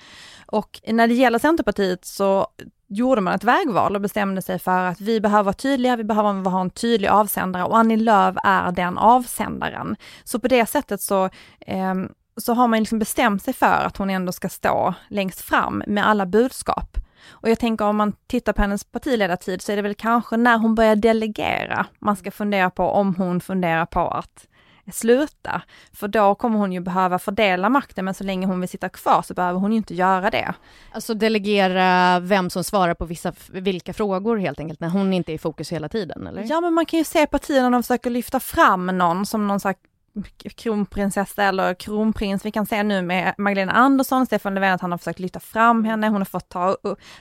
Och 0.45 0.81
när 0.87 1.07
det 1.07 1.13
gäller 1.13 1.39
Centerpartiet 1.39 2.05
så 2.05 2.47
gjorde 2.87 3.21
man 3.21 3.33
ett 3.33 3.43
vägval 3.43 3.95
och 3.95 4.01
bestämde 4.01 4.41
sig 4.41 4.59
för 4.59 4.83
att 4.83 5.01
vi 5.01 5.21
behöver 5.21 5.43
vara 5.43 5.53
tydliga, 5.53 5.95
vi 5.95 6.03
behöver 6.03 6.49
ha 6.49 6.61
en 6.61 6.69
tydlig 6.69 7.07
avsändare 7.07 7.63
och 7.63 7.77
Annie 7.77 7.97
Lööf 7.97 8.35
är 8.43 8.71
den 8.71 8.97
avsändaren. 8.97 9.95
Så 10.23 10.39
på 10.39 10.47
det 10.47 10.65
sättet 10.65 11.01
så, 11.01 11.25
eh, 11.59 11.95
så 12.37 12.53
har 12.53 12.67
man 12.67 12.79
liksom 12.79 12.99
bestämt 12.99 13.43
sig 13.43 13.53
för 13.53 13.85
att 13.85 13.97
hon 13.97 14.09
ändå 14.09 14.31
ska 14.31 14.49
stå 14.49 14.93
längst 15.09 15.41
fram 15.41 15.83
med 15.87 16.07
alla 16.07 16.25
budskap. 16.25 16.97
Och 17.31 17.49
jag 17.49 17.59
tänker 17.59 17.85
om 17.85 17.97
man 17.97 18.13
tittar 18.27 18.53
på 18.53 18.61
hennes 18.61 18.83
partiledartid 18.83 19.61
så 19.61 19.71
är 19.71 19.75
det 19.75 19.81
väl 19.81 19.95
kanske 19.95 20.37
när 20.37 20.57
hon 20.57 20.75
börjar 20.75 20.95
delegera 20.95 21.85
man 21.99 22.15
ska 22.15 22.31
fundera 22.31 22.69
på 22.69 22.83
om 22.83 23.15
hon 23.15 23.41
funderar 23.41 23.85
på 23.85 24.07
att 24.07 24.45
sluta. 24.91 25.61
För 25.93 26.07
då 26.07 26.35
kommer 26.35 26.59
hon 26.59 26.71
ju 26.71 26.79
behöva 26.79 27.19
fördela 27.19 27.69
makten 27.69 28.05
men 28.05 28.13
så 28.13 28.23
länge 28.23 28.47
hon 28.47 28.59
vill 28.59 28.69
sitta 28.69 28.89
kvar 28.89 29.21
så 29.21 29.33
behöver 29.33 29.59
hon 29.59 29.71
ju 29.71 29.77
inte 29.77 29.95
göra 29.95 30.29
det. 30.29 30.53
alltså 30.91 31.13
delegera 31.13 32.19
vem 32.19 32.49
som 32.49 32.63
svarar 32.63 32.93
på 32.93 33.05
vissa, 33.05 33.33
vilka 33.49 33.93
frågor 33.93 34.37
helt 34.37 34.59
enkelt, 34.59 34.79
när 34.79 34.89
hon 34.89 35.13
inte 35.13 35.31
är 35.31 35.33
i 35.33 35.37
fokus 35.37 35.71
hela 35.71 35.89
tiden, 35.89 36.27
eller? 36.27 36.45
Ja 36.49 36.61
men 36.61 36.73
man 36.73 36.85
kan 36.85 36.99
ju 36.99 37.03
se 37.03 37.27
partierna 37.27 37.69
när 37.69 37.77
de 37.77 37.83
försöker 37.83 38.09
lyfta 38.09 38.39
fram 38.39 38.85
någon 38.85 39.25
som 39.25 39.47
någon 39.47 39.59
slags 39.59 39.79
kronprinsessa 40.57 41.43
eller 41.43 41.73
kronprins. 41.73 42.45
Vi 42.45 42.51
kan 42.51 42.65
se 42.65 42.83
nu 42.83 43.01
med 43.01 43.33
Magdalena 43.37 43.71
Andersson, 43.71 44.25
Stefan 44.25 44.53
Löfven 44.55 44.73
att 44.73 44.81
han 44.81 44.91
har 44.91 44.97
försökt 44.97 45.19
lyfta 45.19 45.39
fram 45.39 45.85
henne, 45.85 46.07
hon 46.07 46.17
har 46.17 46.25
fått 46.25 46.49
ta 46.49 46.77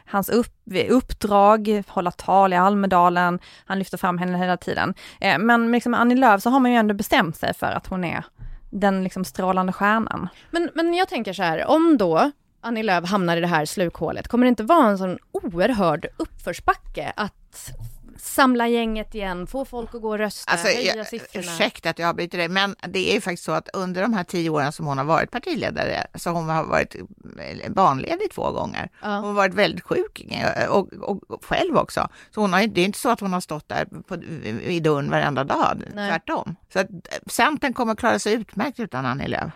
hans 0.06 0.28
upp, 0.28 0.54
uppdrag, 0.88 1.82
hålla 1.88 2.10
tal 2.10 2.52
i 2.52 2.56
Almedalen, 2.56 3.38
han 3.66 3.78
lyfter 3.78 3.98
fram 3.98 4.18
henne 4.18 4.38
hela 4.38 4.56
tiden. 4.56 4.94
Eh, 5.20 5.38
Men 5.38 5.72
liksom 5.72 5.94
Annie 5.94 6.16
Lööf 6.16 6.42
så 6.42 6.50
har 6.50 6.60
man 6.60 6.70
ju 6.70 6.76
ändå 6.76 6.94
bestämt 6.94 7.36
sig 7.36 7.54
för 7.54 7.72
att 7.72 7.86
hon 7.86 8.04
är 8.04 8.24
den 8.70 9.04
liksom 9.04 9.24
strålande 9.24 9.72
stjärnan. 9.72 10.28
Men, 10.50 10.70
men 10.74 10.94
jag 10.94 11.08
tänker 11.08 11.32
så 11.32 11.42
här, 11.42 11.66
om 11.66 11.96
då 11.98 12.30
Annie 12.60 12.82
Lööf 12.82 13.04
hamnar 13.04 13.36
i 13.36 13.40
det 13.40 13.46
här 13.46 13.64
slukhålet, 13.64 14.28
kommer 14.28 14.44
det 14.44 14.48
inte 14.48 14.62
vara 14.62 14.86
en 14.86 14.98
sån 14.98 15.18
oerhörd 15.32 16.06
uppförsbacke 16.16 17.12
att 17.16 17.70
samla 18.18 18.68
gänget 18.68 19.14
igen, 19.14 19.46
få 19.46 19.64
folk 19.64 19.94
att 19.94 20.02
gå 20.02 20.08
och 20.08 20.18
rösta, 20.18 20.52
Alltså, 20.52 20.66
höja 20.66 20.96
jag, 20.96 21.06
siffrorna? 21.06 21.44
ursäkta 21.46 21.90
att 21.90 21.98
jag 21.98 22.08
avbryter 22.08 22.38
dig, 22.38 22.48
men 22.48 22.76
det 22.88 23.10
är 23.10 23.14
ju 23.14 23.20
faktiskt 23.20 23.44
så 23.44 23.52
att 23.52 23.68
under 23.72 24.02
de 24.02 24.12
här 24.14 24.24
tio 24.24 24.50
åren 24.50 24.72
som 24.72 24.86
hon 24.86 24.98
har 24.98 25.04
varit 25.04 25.30
partiledare 25.30 26.06
så 26.14 26.30
hon 26.30 26.48
har 26.48 26.64
varit 26.64 26.94
eh, 26.94 27.70
barnledig 27.72 28.30
två 28.34 28.50
gånger. 28.52 28.88
Ja. 29.02 29.08
Hon 29.16 29.24
har 29.24 29.32
varit 29.32 29.54
väldigt 29.54 29.84
sjuk 29.84 30.26
eh, 30.30 30.68
och, 30.68 30.92
och, 30.92 31.30
och 31.30 31.44
själv 31.44 31.76
också. 31.76 32.08
Så 32.34 32.40
hon 32.40 32.52
har, 32.52 32.66
det 32.66 32.80
är 32.80 32.84
inte 32.84 32.98
så 32.98 33.10
att 33.10 33.20
hon 33.20 33.32
har 33.32 33.40
stått 33.40 33.68
där 33.68 33.84
på, 34.08 34.16
i 34.62 34.80
dörren 34.80 35.10
varenda 35.10 35.44
dag, 35.44 35.82
Nej. 35.94 36.10
tvärtom. 36.10 36.56
Så 36.72 36.78
att 36.80 36.90
eh, 36.90 36.96
Centern 37.26 37.72
kommer 37.72 37.92
att 37.92 37.98
klara 37.98 38.18
sig 38.18 38.32
utmärkt 38.34 38.80
utan 38.80 39.06
Annie 39.06 39.28
Lööf. 39.28 39.52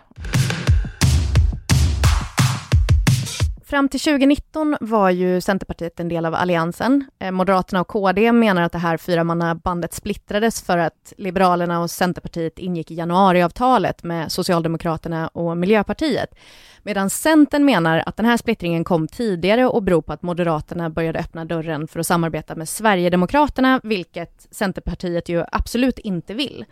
Fram 3.73 3.89
till 3.89 3.99
2019 3.99 4.77
var 4.81 5.09
ju 5.09 5.41
Centerpartiet 5.41 5.99
en 5.99 6.09
del 6.09 6.25
av 6.25 6.35
Alliansen. 6.35 7.05
Eh, 7.19 7.31
Moderaterna 7.31 7.81
och 7.81 7.87
KD 7.87 8.31
menar 8.31 8.61
att 8.61 8.71
det 8.71 8.77
här 8.77 8.97
fyramannabandet 8.97 9.93
splittrades 9.93 10.61
för 10.61 10.77
att 10.77 11.13
Liberalerna 11.17 11.81
och 11.81 11.91
Centerpartiet 11.91 12.59
ingick 12.59 12.91
i 12.91 12.95
januariavtalet 12.95 14.03
med 14.03 14.31
Socialdemokraterna 14.31 15.27
och 15.27 15.57
Miljöpartiet. 15.57 16.35
Medan 16.83 17.09
Centern 17.09 17.65
menar 17.65 18.03
att 18.05 18.17
den 18.17 18.25
här 18.25 18.37
splittringen 18.37 18.83
kom 18.83 19.07
tidigare 19.07 19.65
och 19.65 19.83
beror 19.83 20.01
på 20.01 20.13
att 20.13 20.21
Moderaterna 20.21 20.89
började 20.89 21.19
öppna 21.19 21.45
dörren 21.45 21.87
för 21.87 21.99
att 21.99 22.07
samarbeta 22.07 22.55
med 22.55 22.69
Sverigedemokraterna, 22.69 23.79
vilket 23.83 24.47
Centerpartiet 24.51 25.29
ju 25.29 25.43
absolut 25.51 25.99
inte 25.99 26.33
vill. 26.33 26.65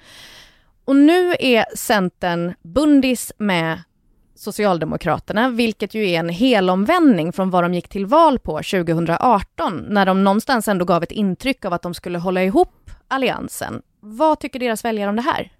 Och 0.86 0.96
nu 0.96 1.36
är 1.39 1.65
Centern 1.75 2.53
bundis 2.62 3.31
med 3.38 3.79
Socialdemokraterna, 4.42 5.50
vilket 5.50 5.94
ju 5.94 6.10
är 6.10 6.20
en 6.20 6.30
helomvändning 6.30 7.34
från 7.34 7.50
vad 7.50 7.64
de 7.64 7.74
gick 7.74 7.90
till 7.90 8.06
val 8.06 8.40
på 8.40 8.52
2018, 8.58 9.86
när 9.90 10.06
de 10.06 10.24
någonstans 10.24 10.68
ändå 10.68 10.86
gav 10.86 11.04
ett 11.04 11.12
intryck 11.12 11.66
av 11.66 11.74
att 11.74 11.82
de 11.82 11.94
skulle 11.94 12.20
hålla 12.20 12.44
ihop 12.44 12.92
alliansen. 13.08 13.82
Vad 14.00 14.40
tycker 14.40 14.60
deras 14.60 14.86
väljare 14.86 15.10
om 15.10 15.16
det 15.16 15.22
här? 15.22 15.52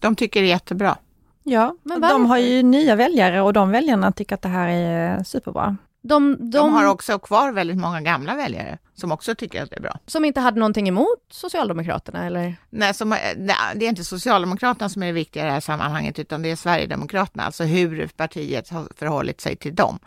De 0.00 0.16
tycker 0.16 0.40
det 0.40 0.46
är 0.46 0.50
jättebra. 0.50 0.96
Ja, 1.42 1.76
Men 1.82 2.00
de 2.00 2.26
har 2.26 2.38
ju 2.38 2.62
nya 2.62 2.96
väljare 2.96 3.40
och 3.40 3.52
de 3.52 3.70
väljarna 3.70 4.12
tycker 4.12 4.34
att 4.34 4.42
det 4.42 4.48
här 4.48 4.68
är 4.68 5.24
superbra. 5.24 5.76
De, 6.02 6.36
de, 6.38 6.50
De 6.50 6.72
har 6.72 6.86
också 6.86 7.18
kvar 7.18 7.52
väldigt 7.52 7.78
många 7.78 8.00
gamla 8.00 8.34
väljare 8.34 8.78
som 9.00 9.12
också 9.12 9.34
tycker 9.34 9.62
att 9.62 9.70
det 9.70 9.76
är 9.76 9.80
bra. 9.80 9.98
Som 10.06 10.24
inte 10.24 10.40
hade 10.40 10.58
någonting 10.58 10.88
emot 10.88 11.18
Socialdemokraterna 11.30 12.26
eller? 12.26 12.56
Nej, 12.70 12.94
som, 12.94 13.08
nej, 13.08 13.56
det 13.74 13.84
är 13.84 13.88
inte 13.88 14.04
Socialdemokraterna 14.04 14.88
som 14.88 15.02
är 15.02 15.06
det 15.06 15.12
viktiga 15.12 15.42
i 15.42 15.46
det 15.46 15.52
här 15.52 15.60
sammanhanget 15.60 16.18
utan 16.18 16.42
det 16.42 16.50
är 16.50 16.56
Sverigedemokraterna, 16.56 17.44
alltså 17.44 17.64
hur 17.64 18.06
partiet 18.16 18.68
har 18.70 18.88
förhållit 18.96 19.40
sig 19.40 19.56
till 19.56 19.74
dem. 19.74 19.98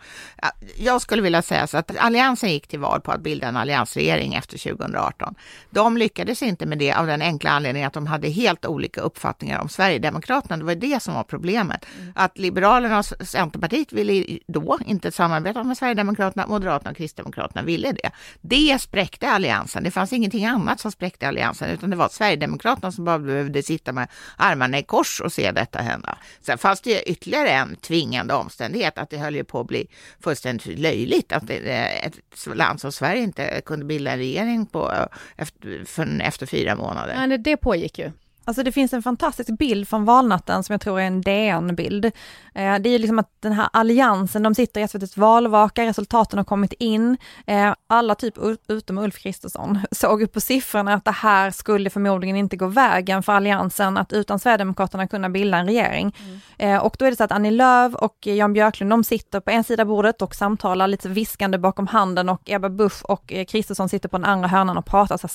Jag 0.76 1.02
skulle 1.02 1.22
vilja 1.22 1.42
säga 1.42 1.66
så 1.66 1.76
att 1.76 1.96
Alliansen 1.98 2.50
gick 2.50 2.66
till 2.66 2.80
val 2.80 3.00
på 3.00 3.12
att 3.12 3.20
bilda 3.20 3.46
en 3.46 3.56
alliansregering 3.56 4.34
efter 4.34 4.58
2018. 4.58 5.34
De 5.70 5.96
lyckades 5.96 6.42
inte 6.42 6.66
med 6.66 6.78
det 6.78 6.92
av 6.92 7.06
den 7.06 7.22
enkla 7.22 7.50
anledningen 7.50 7.86
att 7.86 7.94
de 7.94 8.06
hade 8.06 8.28
helt 8.28 8.66
olika 8.66 9.00
uppfattningar 9.00 9.60
om 9.60 9.68
Sverigedemokraterna. 9.68 10.56
Det 10.56 10.64
var 10.64 10.74
det 10.74 11.02
som 11.02 11.14
var 11.14 11.24
problemet. 11.24 11.86
Mm. 11.98 12.12
Att 12.16 12.38
Liberalerna 12.38 12.98
och 12.98 13.04
Centerpartiet 13.04 13.92
ville 13.92 14.38
då 14.46 14.78
inte 14.86 15.12
samarbeta 15.12 15.64
med 15.64 15.78
Sverigedemokraterna, 15.78 16.46
Moderaterna 16.46 16.90
och 16.90 16.96
Kristdemokraterna 16.96 17.62
ville 17.62 17.92
det. 17.92 18.10
Det 18.40 18.81
spräckte 18.82 19.28
alliansen. 19.28 19.84
Det 19.84 19.90
fanns 19.90 20.12
ingenting 20.12 20.46
annat 20.46 20.80
som 20.80 20.92
spräckte 20.92 21.28
alliansen 21.28 21.70
utan 21.70 21.90
det 21.90 21.96
var 21.96 22.08
Sverigedemokraterna 22.08 22.92
som 22.92 23.04
bara 23.04 23.18
behövde 23.18 23.62
sitta 23.62 23.92
med 23.92 24.08
armarna 24.36 24.78
i 24.78 24.82
kors 24.82 25.20
och 25.20 25.32
se 25.32 25.50
detta 25.50 25.78
hända. 25.78 26.18
Sen 26.40 26.58
fanns 26.58 26.80
det 26.80 27.10
ytterligare 27.10 27.50
en 27.50 27.76
tvingande 27.76 28.34
omständighet 28.34 28.98
att 28.98 29.10
det 29.10 29.18
höll 29.18 29.34
ju 29.34 29.44
på 29.44 29.60
att 29.60 29.66
bli 29.66 29.86
fullständigt 30.20 30.78
löjligt 30.78 31.32
att 31.32 31.50
eh, 31.50 32.06
ett 32.06 32.18
land 32.54 32.80
som 32.80 32.92
Sverige 32.92 33.22
inte 33.22 33.60
kunde 33.64 33.84
bilda 33.84 34.10
en 34.10 34.18
regering 34.18 34.66
på, 34.66 34.92
eh, 34.92 35.06
efter, 35.36 36.20
efter 36.22 36.46
fyra 36.46 36.76
månader. 36.76 37.26
Nej, 37.26 37.38
det 37.38 37.56
pågick 37.56 37.98
ju. 37.98 38.10
Alltså 38.44 38.62
det 38.62 38.72
finns 38.72 38.92
en 38.92 39.02
fantastisk 39.02 39.58
bild 39.58 39.88
från 39.88 40.04
valnatten 40.04 40.64
som 40.64 40.72
jag 40.72 40.80
tror 40.80 41.00
är 41.00 41.04
en 41.04 41.20
DN-bild. 41.20 42.04
Eh, 42.04 42.12
det 42.52 42.88
är 42.88 42.90
ju 42.90 42.98
liksom 42.98 43.18
att 43.18 43.30
den 43.40 43.52
här 43.52 43.68
alliansen, 43.72 44.42
de 44.42 44.54
sitter 44.54 44.80
i 44.80 44.84
SVTs 44.84 45.16
valvaka, 45.16 45.86
resultaten 45.86 46.38
har 46.38 46.44
kommit 46.44 46.72
in. 46.72 47.16
Eh, 47.46 47.74
alla 47.86 48.14
typ 48.14 48.34
utom 48.68 48.98
Ulf 48.98 49.18
Kristersson 49.18 49.78
såg 49.90 50.22
upp 50.22 50.32
på 50.32 50.40
siffrorna 50.40 50.94
att 50.94 51.04
det 51.04 51.10
här 51.10 51.50
skulle 51.50 51.90
förmodligen 51.90 52.36
inte 52.36 52.56
gå 52.56 52.66
vägen 52.66 53.22
för 53.22 53.32
alliansen 53.32 53.96
att 53.96 54.12
utan 54.12 54.38
Sverigedemokraterna 54.38 55.08
kunna 55.08 55.28
bilda 55.28 55.58
en 55.58 55.66
regering. 55.66 56.16
Mm. 56.18 56.40
Eh, 56.74 56.84
och 56.84 56.96
då 56.98 57.04
är 57.04 57.10
det 57.10 57.16
så 57.16 57.24
att 57.24 57.32
Annie 57.32 57.50
Lööf 57.50 57.94
och 57.94 58.26
Jan 58.26 58.52
Björklund, 58.52 58.90
de 58.90 59.04
sitter 59.04 59.40
på 59.40 59.50
en 59.50 59.64
sida 59.64 59.84
bordet 59.84 60.22
och 60.22 60.34
samtalar 60.34 60.86
lite 60.86 61.08
viskande 61.08 61.58
bakom 61.58 61.86
handen 61.86 62.28
och 62.28 62.50
Ebba 62.50 62.68
Busch 62.68 63.04
och 63.04 63.32
Kristersson 63.48 63.88
sitter 63.88 64.08
på 64.08 64.18
den 64.18 64.24
andra 64.24 64.48
hörnan 64.48 64.78
och 64.78 64.86
pratar 64.86 65.16
så 65.16 65.28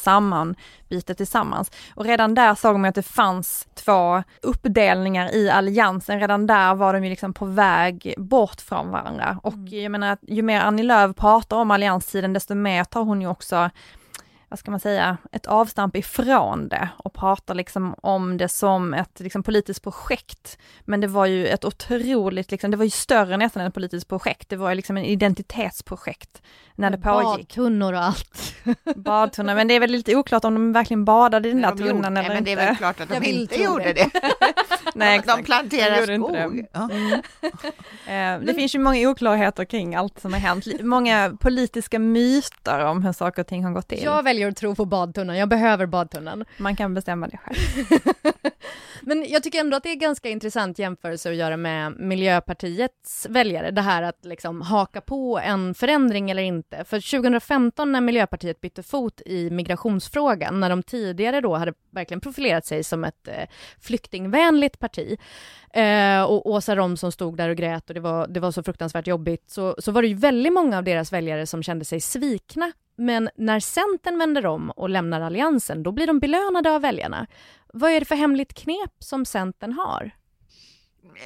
sammanbitet 0.88 1.18
tillsammans. 1.18 1.72
Och 1.96 2.06
redan 2.06 2.36
där 2.36 2.56
såg 2.56 2.80
man 2.80 2.90
att 2.90 2.96
det 2.96 3.04
fanns 3.04 3.68
två 3.76 4.24
uppdelningar 4.42 5.36
i 5.36 5.50
alliansen. 5.50 6.20
Redan 6.20 6.48
där 6.48 6.76
var 6.76 6.94
de 6.94 7.04
ju 7.04 7.10
liksom 7.10 7.34
på 7.34 7.46
väg 7.46 8.14
bort 8.18 8.62
från 8.62 8.92
varandra. 8.92 9.40
Och 9.44 9.54
mm. 9.54 9.84
jag 9.84 9.92
menar, 9.92 10.18
ju 10.22 10.42
mer 10.42 10.62
Annie 10.62 10.84
Lööf 10.84 11.16
pratar 11.16 11.58
om 11.58 11.72
allianstiden, 11.72 12.34
desto 12.34 12.56
mer 12.56 12.84
tar 12.84 13.04
hon 13.04 13.22
ju 13.22 13.28
också 13.28 13.70
vad 14.50 14.60
ska 14.60 14.72
man 14.72 14.80
säga, 14.80 15.18
ett 15.32 15.46
avstamp 15.46 15.96
ifrån 15.96 16.68
det 16.68 16.90
och 16.98 17.14
pratar 17.14 17.56
liksom 17.56 17.96
om 18.02 18.38
det 18.38 18.50
som 18.50 18.94
ett 18.94 19.20
liksom, 19.20 19.44
politiskt 19.44 19.84
projekt. 19.84 20.58
Men 20.86 21.02
det 21.02 21.08
var 21.08 21.26
ju 21.26 21.48
ett 21.48 21.66
otroligt, 21.66 22.52
liksom, 22.52 22.72
det 22.72 22.78
var 22.78 22.84
ju 22.84 22.90
större 22.90 23.38
nästan 23.38 23.62
än 23.62 23.68
ett 23.68 23.74
politiskt 23.74 24.08
projekt, 24.08 24.50
det 24.50 24.56
var 24.56 24.70
ju 24.70 24.76
liksom 24.76 24.98
en 24.98 25.04
identitetsprojekt 25.04 26.42
när 26.76 26.90
det 26.90 26.98
pågick. 26.98 27.48
Badtunnor 27.48 27.94
och 27.94 28.04
allt. 28.04 28.56
Badtunnor, 28.96 29.56
men 29.56 29.68
det 29.68 29.74
är 29.74 29.80
väl 29.80 29.92
lite 29.92 30.16
oklart 30.16 30.46
om 30.46 30.54
de 30.54 30.74
verkligen 30.74 31.06
badade 31.06 31.50
i 31.50 31.52
den 31.52 31.62
där 31.62 31.76
de 31.76 31.78
tunnan 31.78 32.18
eller 32.18 32.30
nej, 32.30 32.38
inte. 32.38 32.52
Men 32.52 32.58
det 32.58 32.64
är 32.64 32.68
väl 32.68 32.76
klart 32.76 33.00
att 33.00 33.10
de 33.10 33.24
inte 33.24 33.64
gjorde 33.64 33.94
det. 33.94 34.10
nej, 34.96 35.22
de 35.28 35.44
planterar 35.44 36.04
skog. 36.04 36.66
Ja. 36.74 36.90
Mm. 36.92 37.22
Eh, 38.08 38.40
det 38.40 38.54
finns 38.54 38.76
ju 38.76 38.80
många 38.80 39.10
oklarheter 39.10 39.66
kring 39.66 39.96
allt 39.96 40.20
som 40.20 40.34
har 40.34 40.40
hänt, 40.40 40.66
många 40.82 41.38
politiska 41.40 42.00
myter 42.00 42.86
om 42.86 43.04
hur 43.04 43.12
saker 43.12 43.42
och 43.42 43.48
ting 43.48 43.64
har 43.64 43.72
gått 43.72 43.88
till. 43.88 44.04
Väljer 44.38 44.52
att 44.52 44.58
tro 44.58 44.76
på 44.76 44.86
badtunnan, 44.86 45.38
jag 45.38 45.50
behöver 45.50 45.86
badtunnan. 45.86 46.46
Man 46.58 46.76
kan 46.76 46.94
bestämma 46.94 47.28
det 47.28 47.38
själv. 47.38 47.58
Men 49.02 49.26
jag 49.30 49.44
tycker 49.44 49.60
ändå 49.60 49.78
att 49.78 49.84
det 49.84 49.92
är 49.92 49.96
ganska 49.96 50.30
intressant 50.30 50.80
jämförelse 50.80 51.30
att 51.30 51.36
göra 51.36 51.58
med 51.58 52.00
Miljöpartiets 52.00 53.28
väljare, 53.30 53.72
det 53.72 53.82
här 53.82 54.04
att 54.04 54.26
liksom 54.26 54.62
haka 54.62 55.02
på 55.02 55.40
en 55.40 55.74
förändring 55.74 56.32
eller 56.32 56.42
inte. 56.42 56.84
För 56.84 57.20
2015 57.20 57.92
när 57.92 58.02
Miljöpartiet 58.02 58.62
bytte 58.62 58.84
fot 58.84 59.22
i 59.26 59.50
migrationsfrågan, 59.50 60.60
när 60.60 60.70
de 60.70 60.84
tidigare 60.84 61.42
då 61.42 61.56
hade 61.56 61.74
verkligen 61.92 62.22
profilerat 62.22 62.66
sig 62.66 62.84
som 62.84 63.04
ett 63.04 63.28
eh, 63.28 63.48
flyktingvänligt 63.82 64.80
parti, 64.80 65.18
eh, 65.74 66.24
och 66.24 66.50
Åsa 66.50 66.76
Romson 66.76 67.12
stod 67.12 67.38
där 67.38 67.50
och 67.50 67.58
grät 67.58 67.90
och 67.90 67.94
det 67.94 68.02
var, 68.02 68.28
det 68.28 68.40
var 68.40 68.52
så 68.52 68.64
fruktansvärt 68.64 69.08
jobbigt, 69.08 69.50
så, 69.50 69.76
så 69.80 69.92
var 69.92 70.02
det 70.02 70.08
ju 70.08 70.16
väldigt 70.16 70.54
många 70.54 70.78
av 70.78 70.84
deras 70.84 71.14
väljare 71.14 71.48
som 71.48 71.64
kände 71.64 71.86
sig 71.86 72.02
svikna 72.02 72.72
men 72.98 73.30
när 73.36 73.60
Centern 73.60 74.20
vänder 74.20 74.46
om 74.46 74.72
och 74.72 74.90
lämnar 74.90 75.22
Alliansen, 75.22 75.84
då 75.84 75.92
blir 75.92 76.08
de 76.08 76.20
belönade 76.20 76.72
av 76.72 76.82
väljarna. 76.82 77.28
Vad 77.74 77.92
är 77.92 78.00
det 78.00 78.06
för 78.06 78.16
hemligt 78.16 78.54
knep 78.54 78.92
som 79.00 79.26
Centern 79.26 79.74
har? 79.74 80.12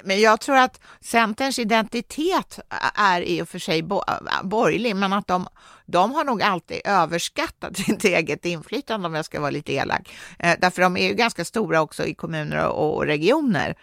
Men 0.03 0.21
jag 0.21 0.41
tror 0.41 0.57
att 0.57 0.81
Centerns 1.01 1.59
identitet 1.59 2.59
är 2.95 3.21
i 3.21 3.41
och 3.41 3.49
för 3.49 3.59
sig 3.59 3.83
borgerlig, 4.43 4.95
men 4.95 5.13
att 5.13 5.27
de, 5.27 5.47
de 5.91 6.11
har 6.11 6.23
nog 6.23 6.41
alltid 6.43 6.81
överskattat 6.85 7.77
sitt 7.85 8.03
eget 8.03 8.45
inflytande 8.45 9.07
om 9.07 9.15
jag 9.15 9.25
ska 9.25 9.39
vara 9.39 9.51
lite 9.51 9.73
elak. 9.73 10.13
Eh, 10.39 10.55
därför 10.61 10.81
de 10.81 10.97
är 10.97 11.07
ju 11.07 11.13
ganska 11.13 11.45
stora 11.45 11.81
också 11.81 12.05
i 12.05 12.13
kommuner 12.13 12.67
och 12.67 13.05
regioner. 13.05 13.75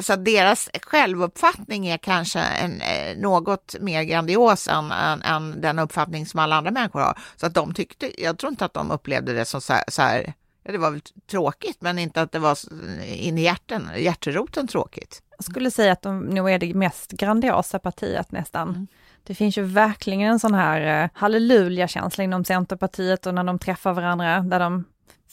Så 0.00 0.16
deras 0.16 0.70
självuppfattning 0.82 1.86
är 1.86 1.98
kanske 1.98 2.40
en, 2.40 2.80
eh, 2.80 3.16
något 3.16 3.76
mer 3.80 4.02
grandios 4.02 4.68
än, 4.68 4.90
än, 4.90 5.22
än, 5.22 5.60
den 5.60 5.78
uppfattning 5.78 6.26
som 6.26 6.40
alla 6.40 6.56
andra 6.56 6.70
människor 6.70 7.00
har. 7.00 7.18
Så 7.36 7.46
att 7.46 7.54
de 7.54 7.74
tyckte, 7.74 8.22
jag 8.22 8.38
tror 8.38 8.50
inte 8.50 8.64
att 8.64 8.74
de 8.74 8.90
upplevde 8.90 9.32
det 9.32 9.44
som 9.44 9.60
så 9.60 9.72
här, 9.72 9.84
så 9.88 10.02
här 10.02 10.34
ja, 10.64 10.72
det 10.72 10.78
var 10.78 10.90
väl 10.90 11.00
tråkigt, 11.30 11.76
men 11.80 11.98
inte 11.98 12.22
att 12.22 12.32
det 12.32 12.38
var 12.38 12.58
in 13.04 13.38
i 13.38 13.42
hjärten, 13.42 13.90
hjärteroten 13.96 14.68
tråkigt. 14.68 15.22
Jag 15.36 15.44
skulle 15.44 15.70
säga 15.70 15.92
att 15.92 16.02
de 16.02 16.20
nog 16.20 16.50
är 16.50 16.58
det 16.58 16.74
mest 16.74 17.12
grandiosa 17.12 17.78
partiet 17.78 18.32
nästan. 18.32 18.68
Mm. 18.68 18.86
Det 19.26 19.34
finns 19.34 19.58
ju 19.58 19.62
verkligen 19.62 20.20
en 20.20 20.38
sån 20.38 20.54
här 20.54 21.02
eh, 21.04 21.10
halleluja-känsla 21.14 22.24
inom 22.24 22.44
Centerpartiet 22.44 23.26
och 23.26 23.34
när 23.34 23.44
de 23.44 23.58
träffar 23.58 23.92
varandra, 23.92 24.40
där 24.40 24.60
de 24.60 24.84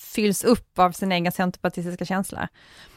fylls 0.01 0.43
upp 0.43 0.79
av 0.79 0.91
sin 0.91 1.11
egen 1.11 1.31
centerpartistiska 1.31 2.05
känsla. 2.05 2.47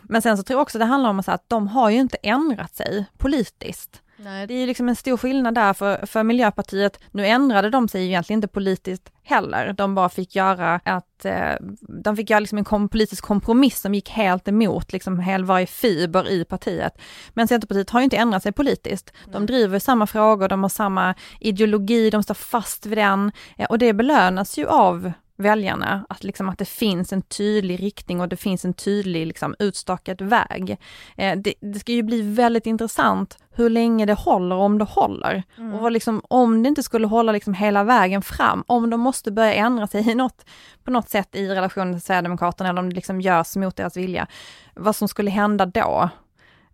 Men 0.03 0.23
sen 0.23 0.37
så 0.37 0.43
tror 0.43 0.59
jag 0.59 0.63
också 0.63 0.79
det 0.79 0.85
handlar 0.85 1.11
om 1.11 1.23
att 1.27 1.49
de 1.49 1.69
har 1.69 1.91
ju 1.91 1.99
inte 1.99 2.17
ändrat 2.23 2.75
sig 2.75 3.05
politiskt. 3.19 4.01
Nej. 4.17 4.47
Det 4.47 4.55
är 4.55 4.67
liksom 4.67 4.89
en 4.89 4.97
stor 4.97 5.17
skillnad 5.17 5.55
där 5.55 5.73
för, 5.73 6.07
för 6.07 6.23
Miljöpartiet. 6.23 7.01
Nu 7.11 7.27
ändrade 7.27 7.71
de 7.71 7.89
sig 7.89 8.03
ju 8.03 8.07
egentligen 8.07 8.39
inte 8.39 8.49
politiskt 8.49 9.11
heller. 9.23 9.73
De 9.73 9.95
bara 9.95 10.09
fick 10.09 10.37
göra 10.37 10.81
att, 10.85 11.25
eh, 11.25 11.55
de 12.03 12.17
fick 12.17 12.31
göra 12.31 12.41
liksom 12.41 12.59
en 12.59 12.65
kom, 12.65 12.89
politisk 12.89 13.25
kompromiss 13.25 13.81
som 13.81 13.95
gick 13.95 14.11
helt 14.11 14.49
emot 14.49 14.93
liksom 14.93 15.19
hel 15.19 15.45
varje 15.45 15.67
fiber 15.67 16.29
i 16.29 16.45
partiet. 16.45 16.99
Men 17.35 17.49
Centerpartiet 17.49 17.91
har 17.91 18.01
ju 18.01 18.05
inte 18.05 18.17
ändrat 18.17 18.43
sig 18.43 18.53
politiskt. 18.53 19.13
De 19.25 19.39
Nej. 19.39 19.47
driver 19.47 19.79
samma 19.79 20.07
frågor, 20.07 20.49
de 20.49 20.63
har 20.63 20.71
samma 20.71 21.15
ideologi, 21.41 22.11
de 22.11 22.23
står 22.23 22.35
fast 22.35 22.87
vid 22.87 22.99
den 22.99 23.33
eh, 23.57 23.67
och 23.67 23.79
det 23.79 23.93
belönas 23.93 24.59
ju 24.59 24.67
av 24.67 25.13
väljarna, 25.37 26.07
att, 26.09 26.25
liksom, 26.25 26.49
att 26.49 26.59
det 26.59 26.65
finns 26.65 27.13
en 27.13 27.23
tydlig 27.23 27.83
riktning 27.83 28.21
och 28.21 28.29
det 28.29 28.37
finns 28.37 28.65
en 28.65 28.75
tydlig 28.75 29.27
liksom, 29.27 29.55
utstakad 29.59 30.23
väg. 30.23 30.79
Eh, 31.17 31.39
det, 31.39 31.55
det, 31.61 31.79
ska 31.79 31.93
ju 31.93 32.03
bli 32.03 32.23
väldigt 32.23 32.67
intressant 32.67 33.39
hur 33.51 33.71
länge 33.71 34.07
det 34.07 34.15
håller, 34.15 34.57
om 34.57 34.79
det 34.79 34.85
håller. 34.85 35.43
Mm. 35.59 35.75
Och 35.75 35.91
liksom, 35.91 36.23
om 36.29 36.63
det 36.63 36.69
inte 36.69 36.83
skulle 36.83 37.07
hålla 37.07 37.33
liksom 37.33 37.55
hela 37.55 37.85
vägen 37.85 38.23
fram, 38.23 38.65
om 38.67 38.91
de 38.91 39.01
måste 39.01 39.33
börja 39.33 39.55
ändra 39.55 39.87
sig 39.87 40.11
i 40.11 40.15
något, 40.15 40.45
på 40.85 40.91
något 40.91 41.09
sätt 41.09 41.37
i 41.37 41.49
relation 41.49 41.93
till 41.93 42.03
Sverigedemokraterna, 42.03 42.71
eller 42.71 42.81
om 42.81 42.89
det 42.89 42.95
liksom 42.97 43.21
görs 43.21 43.57
mot 43.57 43.77
deras 43.77 43.97
vilja, 43.97 44.27
vad 44.75 44.97
som 44.97 45.09
skulle 45.09 45.31
hända 45.31 45.67
då. 45.67 46.09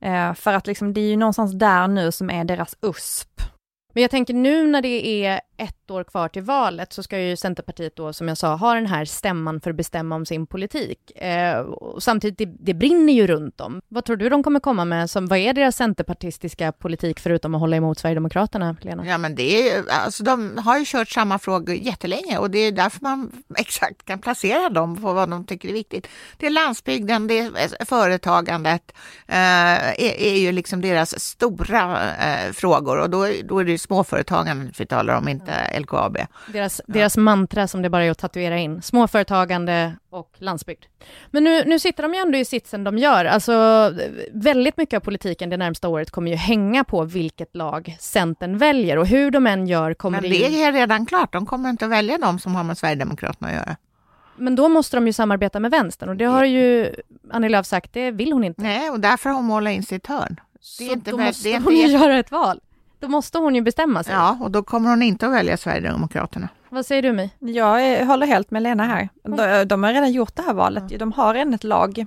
Eh, 0.00 0.34
för 0.34 0.52
att 0.52 0.66
liksom, 0.66 0.94
det 0.94 1.00
är 1.00 1.10
ju 1.10 1.16
någonstans 1.16 1.52
där 1.52 1.88
nu 1.88 2.12
som 2.12 2.30
är 2.30 2.44
deras 2.44 2.76
USP. 2.82 3.40
Men 3.92 4.02
jag 4.02 4.10
tänker 4.10 4.34
nu 4.34 4.66
när 4.66 4.82
det 4.82 5.24
är 5.26 5.40
ett 5.60 5.90
år 5.90 6.04
kvar 6.04 6.28
till 6.28 6.42
valet 6.42 6.92
så 6.92 7.02
ska 7.02 7.20
ju 7.20 7.36
Centerpartiet 7.36 7.96
då, 7.96 8.12
som 8.12 8.28
jag 8.28 8.38
sa, 8.38 8.54
ha 8.54 8.74
den 8.74 8.86
här 8.86 9.04
stämman 9.04 9.60
för 9.60 9.70
att 9.70 9.76
bestämma 9.76 10.14
om 10.14 10.26
sin 10.26 10.46
politik. 10.46 11.16
Eh, 11.16 11.58
och 11.58 12.02
samtidigt, 12.02 12.38
det, 12.38 12.46
det, 12.46 12.74
brinner 12.74 13.12
ju 13.12 13.26
runt 13.26 13.60
om. 13.60 13.80
Vad 13.88 14.04
tror 14.04 14.16
du 14.16 14.28
de 14.28 14.42
kommer 14.42 14.60
komma 14.60 14.84
med? 14.84 15.10
Som, 15.10 15.26
vad 15.26 15.38
är 15.38 15.52
deras 15.52 15.76
centerpartistiska 15.76 16.72
politik 16.72 17.20
förutom 17.20 17.54
att 17.54 17.60
hålla 17.60 17.76
emot 17.76 17.98
Sverigedemokraterna, 17.98 18.76
Lena? 18.80 19.06
Ja, 19.06 19.18
men 19.18 19.34
det 19.34 19.70
är 19.70 19.84
alltså 19.90 20.24
de 20.24 20.58
har 20.58 20.78
ju 20.78 20.84
kört 20.86 21.08
samma 21.08 21.38
frågor 21.38 21.74
jättelänge 21.74 22.38
och 22.38 22.50
det 22.50 22.58
är 22.58 22.72
därför 22.72 23.00
man 23.02 23.32
exakt 23.56 24.04
kan 24.04 24.18
placera 24.18 24.68
dem 24.68 25.02
på 25.02 25.12
vad 25.12 25.30
de 25.30 25.44
tycker 25.44 25.68
är 25.68 25.72
viktigt. 25.72 26.08
Det 26.36 26.46
är 26.46 26.50
landsbygden, 26.50 27.26
det 27.26 27.38
är 27.38 27.84
företagandet, 27.84 28.92
eh, 29.26 29.36
är, 29.36 30.20
är, 30.20 30.38
ju 30.38 30.52
liksom 30.52 30.80
deras 30.80 31.20
stora 31.20 32.14
eh, 32.14 32.52
frågor 32.52 32.98
och 32.98 33.10
då, 33.10 33.26
då 33.44 33.58
är 33.58 33.64
det 33.64 33.70
ju 33.70 33.78
småföretagandet 33.78 34.80
vi 34.80 34.86
talar 34.86 35.14
om, 35.16 35.28
inte 35.28 35.49
inte 35.50 35.80
LKAB. 35.80 36.18
Deras, 36.52 36.80
deras 36.86 37.16
mantra 37.16 37.68
som 37.68 37.82
det 37.82 37.90
bara 37.90 38.04
är 38.04 38.10
att 38.10 38.18
tatuera 38.18 38.58
in. 38.58 38.82
Småföretagande 38.82 39.92
och 40.10 40.30
landsbygd. 40.38 40.84
Men 41.30 41.44
nu, 41.44 41.64
nu 41.64 41.78
sitter 41.78 42.02
de 42.02 42.14
ju 42.14 42.20
ändå 42.20 42.38
i 42.38 42.44
sitsen 42.44 42.84
de 42.84 42.98
gör. 42.98 43.24
Alltså, 43.24 43.52
väldigt 44.32 44.76
mycket 44.76 44.96
av 44.96 45.00
politiken 45.00 45.50
det 45.50 45.56
närmsta 45.56 45.88
året 45.88 46.10
kommer 46.10 46.30
ju 46.30 46.36
hänga 46.36 46.84
på 46.84 47.04
vilket 47.04 47.56
lag 47.56 47.96
Centern 48.00 48.58
väljer 48.58 48.96
och 48.96 49.06
hur 49.06 49.30
de 49.30 49.46
än 49.46 49.66
gör 49.66 49.94
kommer 49.94 50.20
Men 50.20 50.30
det... 50.30 50.48
det 50.48 50.62
är 50.62 50.72
redan 50.72 51.06
klart, 51.06 51.32
de 51.32 51.46
kommer 51.46 51.70
inte 51.70 51.84
att 51.84 51.90
välja 51.90 52.18
de 52.18 52.38
som 52.38 52.54
har 52.54 52.64
med 52.64 52.78
Sverigedemokraterna 52.78 53.48
att 53.48 53.54
göra. 53.54 53.76
Men 54.36 54.56
då 54.56 54.68
måste 54.68 54.96
de 54.96 55.06
ju 55.06 55.12
samarbeta 55.12 55.60
med 55.60 55.70
vänstern 55.70 56.08
och 56.08 56.16
det 56.16 56.24
har 56.24 56.44
ju 56.44 56.94
Annie 57.32 57.48
Lööf 57.48 57.66
sagt, 57.66 57.92
det 57.92 58.10
vill 58.10 58.32
hon 58.32 58.44
inte. 58.44 58.62
Nej, 58.62 58.90
och 58.90 59.00
därför 59.00 59.30
har 59.30 59.36
hon 59.36 59.44
målat 59.44 59.72
in 59.72 59.82
sitt 59.82 60.06
hörn. 60.06 60.40
Så 60.60 60.82
Det 60.82 60.88
är 60.90 60.92
inte 60.92 61.10
då 61.10 61.16
måste 61.16 61.48
det 61.48 61.54
är 61.54 61.60
hon 61.60 61.72
inte- 61.72 61.86
ju 61.86 61.98
göra 61.98 62.18
ett 62.18 62.30
val. 62.30 62.60
Då 63.00 63.08
måste 63.08 63.38
hon 63.38 63.54
ju 63.54 63.60
bestämma 63.60 64.02
sig. 64.04 64.14
Ja, 64.14 64.38
och 64.40 64.50
då 64.50 64.62
kommer 64.62 64.90
hon 64.90 65.02
inte 65.02 65.26
att 65.26 65.32
välja 65.32 65.56
Sverigedemokraterna. 65.56 66.48
Vad 66.68 66.86
säger 66.86 67.02
du 67.02 67.12
My? 67.12 67.30
Jag 67.38 68.06
håller 68.06 68.26
helt 68.26 68.50
med 68.50 68.62
Lena 68.62 68.84
här. 68.86 69.08
De, 69.22 69.64
de 69.68 69.82
har 69.82 69.92
redan 69.92 70.12
gjort 70.12 70.36
det 70.36 70.42
här 70.42 70.54
valet. 70.54 70.98
De 70.98 71.12
har 71.12 71.34
redan 71.34 71.54
ett 71.54 71.64
lag. 71.64 72.06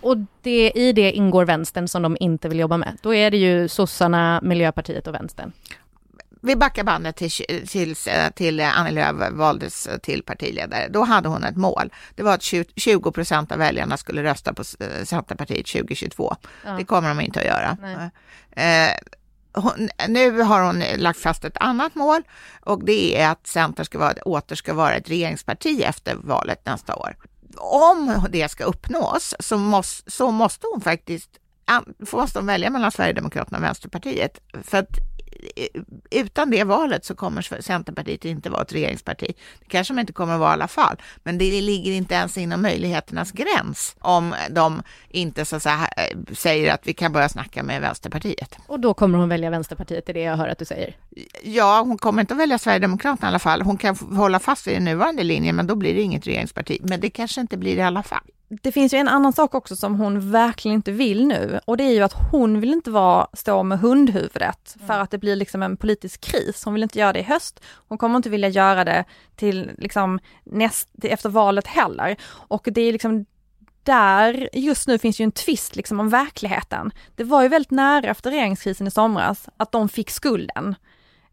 Och 0.00 0.16
det, 0.42 0.72
i 0.74 0.92
det 0.92 1.12
ingår 1.12 1.44
vänstern 1.44 1.88
som 1.88 2.02
de 2.02 2.16
inte 2.20 2.48
vill 2.48 2.58
jobba 2.58 2.76
med. 2.76 2.98
Då 3.02 3.14
är 3.14 3.30
det 3.30 3.36
ju 3.36 3.68
sossarna, 3.68 4.40
Miljöpartiet 4.42 5.06
och 5.06 5.14
vänstern. 5.14 5.52
Vi 6.40 6.56
backar 6.56 6.84
bandet 6.84 7.16
till, 7.16 7.30
till, 7.68 7.94
till 8.34 8.60
Annie 8.60 8.90
Lööf 8.92 9.32
valdes 9.32 9.88
till 10.02 10.22
partiledare. 10.22 10.88
Då 10.88 11.04
hade 11.04 11.28
hon 11.28 11.44
ett 11.44 11.56
mål. 11.56 11.92
Det 12.14 12.22
var 12.22 12.34
att 12.34 12.42
20 12.76 13.12
procent 13.12 13.52
av 13.52 13.58
väljarna 13.58 13.96
skulle 13.96 14.22
rösta 14.22 14.54
på 14.54 14.62
eh, 14.80 15.04
Centerpartiet 15.04 15.66
2022. 15.66 16.36
Ja. 16.64 16.70
Det 16.70 16.84
kommer 16.84 17.08
de 17.08 17.20
inte 17.20 17.40
att 17.40 17.46
göra. 17.46 17.76
Nej. 17.80 18.10
Hon, 19.56 19.88
nu 20.08 20.40
har 20.40 20.62
hon 20.62 20.82
lagt 20.96 21.18
fast 21.18 21.44
ett 21.44 21.56
annat 21.56 21.94
mål 21.94 22.22
och 22.60 22.84
det 22.84 23.20
är 23.20 23.30
att 23.30 23.46
Centern 23.46 23.84
ska 23.84 23.98
vara, 23.98 24.12
åter 24.12 24.56
ska 24.56 24.74
vara 24.74 24.94
ett 24.94 25.10
regeringsparti 25.10 25.82
efter 25.82 26.14
valet 26.14 26.66
nästa 26.66 26.96
år. 26.96 27.16
Om 27.56 28.26
det 28.30 28.48
ska 28.48 28.64
uppnås 28.64 29.34
så 29.40 29.58
måste, 29.58 30.10
så 30.10 30.30
måste 30.30 30.66
hon 30.72 30.80
faktiskt 30.80 31.30
måste 32.12 32.38
hon 32.38 32.46
välja 32.46 32.70
mellan 32.70 32.92
Sverigedemokraterna 32.92 33.58
och 33.58 33.64
Vänsterpartiet. 33.64 34.40
För 34.62 34.78
att 34.78 34.98
utan 36.10 36.50
det 36.50 36.64
valet 36.64 37.04
så 37.04 37.14
kommer 37.14 37.62
Centerpartiet 37.62 38.24
inte 38.24 38.50
vara 38.50 38.62
ett 38.62 38.72
regeringsparti. 38.72 39.34
Det 39.60 39.68
kanske 39.68 39.94
de 39.94 40.00
inte 40.00 40.12
kommer 40.12 40.34
att 40.34 40.40
vara 40.40 40.50
i 40.50 40.52
alla 40.52 40.68
fall, 40.68 40.96
men 41.22 41.38
det 41.38 41.60
ligger 41.60 41.92
inte 41.92 42.14
ens 42.14 42.38
inom 42.38 42.62
möjligheternas 42.62 43.32
gräns 43.32 43.96
om 44.00 44.34
de 44.50 44.82
inte 45.08 45.44
så 45.44 45.56
att 45.56 45.62
säga, 45.62 45.88
eh, 45.96 46.34
säger 46.34 46.74
att 46.74 46.86
vi 46.86 46.92
kan 46.92 47.12
börja 47.12 47.28
snacka 47.28 47.62
med 47.62 47.80
Vänsterpartiet. 47.80 48.58
Och 48.66 48.80
då 48.80 48.94
kommer 48.94 49.18
hon 49.18 49.28
välja 49.28 49.50
Vänsterpartiet, 49.50 50.08
är 50.08 50.14
det 50.14 50.20
jag 50.20 50.36
hör 50.36 50.48
att 50.48 50.58
du 50.58 50.64
säger. 50.64 50.96
Ja, 51.42 51.82
hon 51.86 51.98
kommer 51.98 52.20
inte 52.20 52.34
att 52.34 52.40
välja 52.40 52.58
Sverigedemokraterna 52.58 53.28
i 53.28 53.30
alla 53.30 53.38
fall. 53.38 53.62
Hon 53.62 53.76
kan 53.76 53.96
hålla 53.96 54.38
fast 54.38 54.66
vid 54.66 54.74
den 54.74 54.84
nuvarande 54.84 55.22
linjen, 55.22 55.56
men 55.56 55.66
då 55.66 55.74
blir 55.74 55.94
det 55.94 56.02
inget 56.02 56.26
regeringsparti. 56.26 56.78
Men 56.82 57.00
det 57.00 57.10
kanske 57.10 57.40
inte 57.40 57.56
blir 57.56 57.76
det 57.76 57.82
i 57.82 57.84
alla 57.84 58.02
fall. 58.02 58.30
Det 58.48 58.72
finns 58.72 58.94
ju 58.94 58.98
en 58.98 59.08
annan 59.08 59.32
sak 59.32 59.54
också 59.54 59.76
som 59.76 59.94
hon 59.94 60.30
verkligen 60.30 60.74
inte 60.74 60.92
vill 60.92 61.26
nu 61.26 61.60
och 61.64 61.76
det 61.76 61.84
är 61.84 61.92
ju 61.92 62.02
att 62.02 62.14
hon 62.32 62.60
vill 62.60 62.72
inte 62.72 62.90
vara, 62.90 63.26
stå 63.32 63.62
med 63.62 63.78
hundhuvudet 63.78 64.76
för 64.86 64.98
att 64.98 65.10
det 65.10 65.18
blir 65.18 65.36
liksom 65.36 65.62
en 65.62 65.76
politisk 65.76 66.20
kris. 66.20 66.64
Hon 66.64 66.74
vill 66.74 66.82
inte 66.82 66.98
göra 66.98 67.12
det 67.12 67.18
i 67.18 67.22
höst. 67.22 67.60
Hon 67.88 67.98
kommer 67.98 68.16
inte 68.16 68.30
vilja 68.30 68.48
göra 68.48 68.84
det 68.84 69.04
till 69.36 69.70
liksom 69.78 70.18
näst, 70.44 70.88
efter 71.02 71.28
valet 71.28 71.66
heller. 71.66 72.16
Och 72.26 72.68
det 72.72 72.80
är 72.80 72.92
liksom 72.92 73.26
där 73.82 74.48
just 74.52 74.88
nu 74.88 74.98
finns 74.98 75.20
ju 75.20 75.24
en 75.24 75.32
tvist 75.32 75.76
liksom 75.76 76.00
om 76.00 76.08
verkligheten. 76.08 76.92
Det 77.14 77.24
var 77.24 77.42
ju 77.42 77.48
väldigt 77.48 77.70
nära 77.70 78.10
efter 78.10 78.30
regeringskrisen 78.30 78.86
i 78.86 78.90
somras 78.90 79.48
att 79.56 79.72
de 79.72 79.88
fick 79.88 80.10
skulden. 80.10 80.74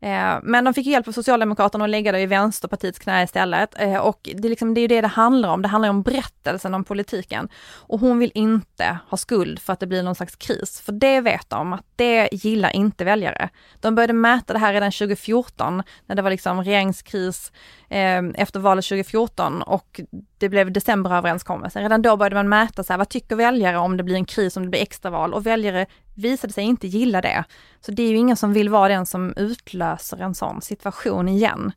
Eh, 0.03 0.39
men 0.43 0.63
de 0.63 0.73
fick 0.73 0.87
hjälp 0.87 1.07
av 1.07 1.11
Socialdemokraterna 1.11 1.83
att 1.83 1.89
lägga 1.89 2.11
det 2.11 2.19
i 2.19 2.25
Vänsterpartiets 2.25 2.99
knä 2.99 3.23
istället. 3.23 3.81
Eh, 3.81 3.97
och 3.97 4.19
det 4.23 4.47
är, 4.47 4.49
liksom, 4.49 4.73
det 4.73 4.79
är 4.79 4.81
ju 4.81 4.87
det 4.87 5.01
det 5.01 5.07
handlar 5.07 5.49
om. 5.49 5.61
Det 5.61 5.67
handlar 5.67 5.89
om 5.89 6.01
berättelsen 6.01 6.73
om 6.73 6.83
politiken. 6.83 7.49
Och 7.75 7.99
hon 7.99 8.19
vill 8.19 8.31
inte 8.33 8.97
ha 9.09 9.17
skuld 9.17 9.59
för 9.59 9.73
att 9.73 9.79
det 9.79 9.87
blir 9.87 10.03
någon 10.03 10.15
slags 10.15 10.35
kris. 10.35 10.81
För 10.81 10.91
det 10.91 11.21
vet 11.21 11.49
de 11.49 11.73
att 11.73 11.85
det 11.95 12.29
gillar 12.31 12.69
inte 12.75 13.05
väljare. 13.05 13.49
De 13.79 13.95
började 13.95 14.13
mäta 14.13 14.53
det 14.53 14.59
här 14.59 14.73
redan 14.73 14.91
2014 14.91 15.83
när 16.05 16.15
det 16.15 16.21
var 16.21 16.29
liksom 16.29 16.63
regeringskris 16.63 17.51
eh, 17.89 18.21
efter 18.35 18.59
valet 18.59 18.85
2014 18.85 19.61
och 19.61 20.01
det 20.37 20.49
blev 20.49 20.71
decemberöverenskommelsen. 20.71 21.81
Redan 21.81 22.01
då 22.01 22.17
började 22.17 22.35
man 22.35 22.49
mäta 22.49 22.83
så 22.83 22.93
här, 22.93 22.97
vad 22.97 23.09
tycker 23.09 23.35
väljare 23.35 23.77
om 23.77 23.97
det 23.97 24.03
blir 24.03 24.15
en 24.15 24.25
kris, 24.25 24.57
om 24.57 24.63
det 24.63 24.69
blir 24.69 24.81
extraval 24.81 25.33
och 25.33 25.45
väljare 25.45 25.85
visade 26.15 26.53
sig 26.53 26.63
inte 26.63 26.87
gilla 26.87 27.21
det. 27.21 27.43
Så 27.81 27.91
det 27.91 28.03
är 28.03 28.09
ju 28.09 28.17
ingen 28.17 28.37
som 28.37 28.53
vill 28.53 28.69
vara 28.69 28.87
den 28.87 29.05
som 29.05 29.33
utlöser 29.35 30.17
en 30.17 30.35
sån 30.35 30.61
situation 30.61 31.29
igen. 31.29 31.71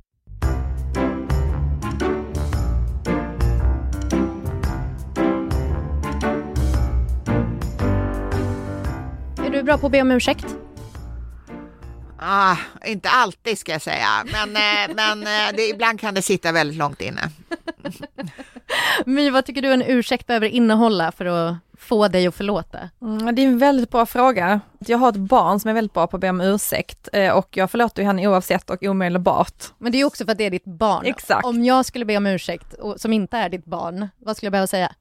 Är 9.47 9.51
du 9.51 9.63
bra 9.63 9.79
på 9.79 9.87
att 9.87 9.93
be 9.93 10.01
om 10.01 10.11
ursäkt? 10.11 10.57
Ah, 12.19 12.57
inte 12.85 13.09
alltid 13.09 13.59
ska 13.59 13.73
jag 13.73 13.83
säga, 13.83 14.25
men, 14.33 14.57
eh, 14.57 14.95
men 14.95 15.23
eh, 15.23 15.57
det, 15.57 15.63
ibland 15.69 16.01
kan 16.01 16.15
det 16.15 16.23
sitta 16.23 16.53
väldigt 16.53 16.79
långt 16.79 17.01
inne. 17.01 17.31
My, 19.07 19.31
vad 19.31 19.45
tycker 19.45 19.63
du 19.63 19.73
en 19.73 19.83
ursäkt 19.83 20.27
behöver 20.27 20.49
innehålla 20.49 21.13
för 21.13 21.25
att 21.25 21.57
få 21.79 22.09
dig 22.09 22.27
att 22.27 22.35
förlåta? 22.35 22.79
Mm, 23.03 23.35
det 23.35 23.43
är 23.43 23.47
en 23.47 23.59
väldigt 23.59 23.91
bra 23.91 24.07
fråga. 24.07 24.61
Jag 24.79 24.99
har 24.99 25.09
ett 25.09 25.17
barn 25.17 25.61
som 25.61 25.71
är 25.71 25.75
väldigt 25.75 25.93
bra 25.93 26.07
på 26.07 26.17
att 26.17 26.21
be 26.21 26.31
om 26.31 26.41
ursäkt 26.41 27.09
eh, 27.13 27.37
och 27.37 27.57
jag 27.57 27.71
förlåter 27.71 28.03
ju 28.03 28.07
henne 28.07 28.27
oavsett 28.27 28.71
och 28.71 28.83
omedelbart. 28.83 29.65
Men 29.79 29.93
det 29.93 30.01
är 30.01 30.05
också 30.05 30.25
för 30.25 30.33
att 30.33 30.39
det 30.39 30.45
är 30.45 30.51
ditt 30.51 30.65
barn. 30.65 31.07
Exakt. 31.07 31.47
Om 31.47 31.65
jag 31.65 31.85
skulle 31.85 32.05
be 32.05 32.17
om 32.17 32.27
ursäkt, 32.27 32.73
och, 32.75 33.01
som 33.01 33.13
inte 33.13 33.37
är 33.37 33.49
ditt 33.49 33.65
barn, 33.65 34.09
vad 34.19 34.37
skulle 34.37 34.47
jag 34.47 34.53
behöva 34.53 34.67
säga? 34.67 34.93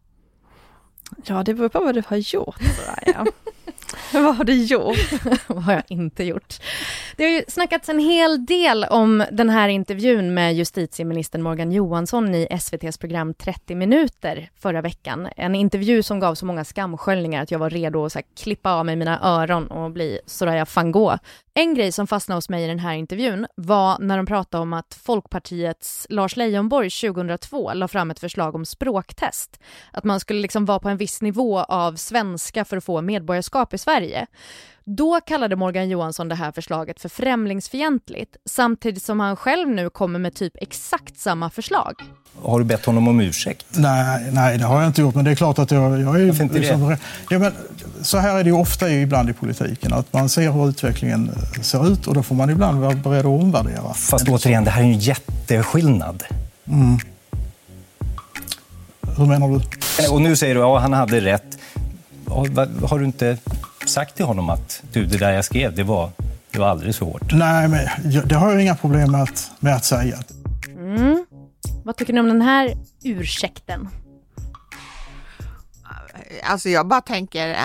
Ja, 1.26 1.44
det 1.44 1.54
beror 1.54 1.70
på 1.70 1.80
vad 1.80 1.96
du 1.96 2.04
har 2.08 2.18
gjort. 2.18 2.62
Soraya. 2.62 3.26
vad 4.14 4.36
har 4.36 4.44
du 4.44 4.64
gjort? 4.64 4.98
vad 5.48 5.64
har 5.64 5.74
jag 5.74 5.84
inte 5.88 6.24
gjort? 6.24 6.56
Det 7.16 7.24
har 7.24 7.32
ju 7.32 7.44
snackats 7.48 7.90
en 7.90 8.00
hel 8.00 8.46
del 8.46 8.84
om 8.84 9.24
den 9.32 9.50
här 9.50 9.70
intervjun 9.70 10.34
med 10.34 10.56
justitieministern 10.56 11.42
Morgan 11.42 11.72
Johansson 11.72 12.36
i 12.36 12.48
SVTs 12.52 12.98
program 12.98 13.34
30 13.34 13.76
minuter 13.76 14.50
förra 14.60 14.82
veckan. 14.82 15.28
En 15.38 15.56
intervju 15.56 16.04
som 16.04 16.20
gav 16.20 16.36
så 16.36 16.46
många 16.46 16.64
skamsköljningar 16.64 17.44
att 17.44 17.52
jag 17.52 17.60
var 17.60 17.70
redo 17.70 18.06
att 18.06 18.12
så 18.12 18.20
här, 18.20 18.26
klippa 18.38 18.74
av 18.74 18.86
mig 18.86 18.96
mina 18.96 19.20
öron 19.24 19.68
och 19.68 19.92
bli 19.92 20.20
Soraya 20.26 20.66
van 20.76 20.92
Gogh. 20.92 21.18
En 21.58 21.74
grej 21.74 21.92
som 21.92 22.08
fastnade 22.08 22.38
hos 22.38 22.50
mig 22.50 22.64
i 22.64 22.68
den 22.68 22.80
här 22.80 22.94
intervjun 22.94 23.48
var 23.56 24.00
när 24.00 24.18
de 24.18 24.26
pratade 24.26 24.62
om 24.62 24.74
att 24.74 25.00
Folkpartiets 25.04 26.08
Lars 26.10 26.36
Leijonborg 26.36 26.90
2002 26.90 27.74
la 27.74 27.88
fram 27.88 28.12
ett 28.12 28.20
förslag 28.20 28.56
om 28.56 28.66
språktest. 28.66 29.60
Att 29.92 30.04
man 30.04 30.20
skulle 30.20 30.40
liksom 30.42 30.66
vara 30.66 30.80
på 30.80 30.90
en 30.90 30.98
viss 30.98 31.22
nivå 31.22 31.60
av 31.60 31.96
svenska 31.96 32.66
för 32.66 32.78
att 32.78 32.84
få 32.84 33.02
medborgarskap 33.02 33.74
i 33.74 33.78
Sverige. 33.86 34.26
Då 34.84 35.22
kallade 35.22 35.56
Morgan 35.56 35.90
Johansson 35.90 36.30
det 36.30 36.36
här 36.36 36.52
förslaget 36.52 37.02
för 37.02 37.10
främlingsfientligt 37.10 38.38
samtidigt 38.46 39.04
som 39.04 39.20
han 39.20 39.36
själv 39.36 39.70
nu 39.70 39.90
kommer 39.90 40.20
med 40.20 40.36
typ 40.36 40.54
exakt 40.56 41.20
samma 41.20 41.50
förslag. 41.50 41.94
Har 42.42 42.60
du 42.60 42.66
bett 42.66 42.86
honom 42.86 43.08
om 43.08 43.20
ursäkt? 43.20 43.66
Nej, 43.70 44.32
nej, 44.32 44.58
det 44.58 44.64
har 44.66 44.82
jag 44.82 44.90
inte 44.90 45.02
gjort. 45.02 45.16
Men 45.16 45.26
det 45.26 45.32
är 45.32 45.36
klart 45.36 45.60
att 45.60 45.72
jag, 45.72 46.02
jag 46.02 46.22
är... 46.22 46.28
Varför 46.28 46.44
inte 46.44 46.60
det? 46.60 46.98
ja, 47.30 47.40
men, 47.40 47.54
så 48.02 48.18
här 48.18 48.40
är 48.40 48.44
det 48.44 48.50
ju 48.50 48.56
ofta 48.56 48.90
ibland 48.90 49.30
i 49.30 49.34
politiken. 49.34 49.94
Att 49.94 50.14
man 50.14 50.30
ser 50.30 50.52
hur 50.52 50.70
utvecklingen 50.70 51.32
ser 51.62 51.92
ut 51.92 52.08
och 52.08 52.14
då 52.14 52.24
får 52.24 52.36
man 52.36 52.50
ibland 52.50 52.80
vara 52.80 52.96
beredd 52.96 53.20
att 53.20 53.42
omvärdera. 53.42 53.94
Fast 53.94 54.30
återigen, 54.30 54.64
det 54.64 54.72
här 54.72 54.82
är 54.82 54.86
ju 54.86 54.94
en 54.94 55.00
jätteskillnad. 55.00 56.24
Mm. 56.68 56.98
Hur 59.18 59.26
menar 59.26 59.48
du? 59.48 59.62
Och 60.12 60.22
nu 60.22 60.36
säger 60.36 60.56
du 60.56 60.62
att 60.62 60.68
ja, 60.68 60.80
han 60.80 60.94
hade 60.94 61.22
rätt. 61.22 61.55
Va- 62.28 62.68
Har 62.90 63.00
du 63.00 63.06
inte 63.06 63.38
sagt 63.86 64.16
till 64.16 64.26
honom 64.26 64.50
att 64.50 64.84
du, 64.94 65.06
det 65.06 65.18
där 65.18 65.32
jag 65.32 65.46
skrev, 65.46 65.76
det 65.76 65.84
var, 65.84 66.12
det 66.52 66.60
var 66.60 66.68
alldeles 66.68 66.98
för 66.98 67.06
hårt? 67.06 67.32
Nej, 67.34 67.68
men 67.68 67.88
det 68.28 68.36
har 68.36 68.52
jag 68.52 68.62
inga 68.62 68.76
problem 68.76 69.12
med 69.12 69.22
att, 69.24 69.52
med 69.60 69.76
att 69.76 69.86
säga. 69.86 70.18
Mm. 70.78 71.26
Vad 71.84 71.96
tycker 71.98 72.14
ni 72.14 72.20
om 72.20 72.28
den 72.28 72.42
här 72.42 72.74
ursäkten? 73.04 73.88
Alltså 76.44 76.70
jag 76.70 76.88
bara 76.88 77.02
tänker 77.02 77.58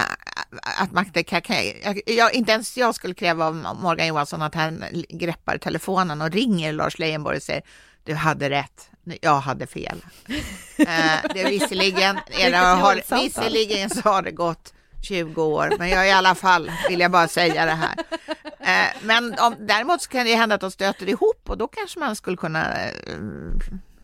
att 0.81 0.93
Magda 0.93 1.23
kan, 1.23 1.43
kan 1.43 1.57
jag, 1.85 2.01
jag, 2.07 2.35
inte 2.35 2.53
ens 2.53 2.77
jag 2.77 2.95
skulle 2.95 3.15
kräva 3.15 3.47
av 3.47 3.55
Morgan 3.83 4.07
Johansson 4.07 4.43
att 4.43 4.55
han 4.55 4.85
greppar 5.09 5.59
telefonen 5.59 6.23
och 6.23 6.31
ringer 6.31 6.73
Lars 6.73 6.99
Leijonborg 6.99 7.37
och 7.37 7.43
säger 7.43 7.63
du 8.05 8.15
hade 8.15 8.51
rätt, 8.51 8.90
jag 9.21 9.41
hade 9.41 9.67
fel. 9.67 10.05
Eh, 10.81 11.31
det 11.35 11.41
är 11.41 11.51
visserligen, 11.51 12.19
era, 12.29 12.59
har, 12.59 13.23
visserligen 13.23 13.91
så 13.91 14.01
har 14.01 14.23
det 14.23 14.31
gått 14.31 14.75
20 15.03 15.43
år, 15.43 15.73
men 15.79 15.89
jag 15.89 16.09
i 16.09 16.11
alla 16.11 16.35
fall 16.35 16.71
vill 16.89 17.01
jag 17.01 17.11
bara 17.11 17.29
säga 17.29 17.65
det 17.67 17.73
här. 17.73 17.95
Eh, 18.61 18.97
men 19.03 19.35
om, 19.39 19.55
däremot 19.59 20.03
så 20.03 20.11
kan 20.11 20.27
det 20.27 20.35
hända 20.35 20.55
att 20.55 20.61
de 20.61 20.71
stöter 20.71 21.09
ihop 21.09 21.43
och 21.51 21.59
då 21.59 21.69
kanske 21.69 22.01
man 22.01 22.17
skulle 22.17 22.37
kunna 22.37 22.85
eh, 22.85 22.93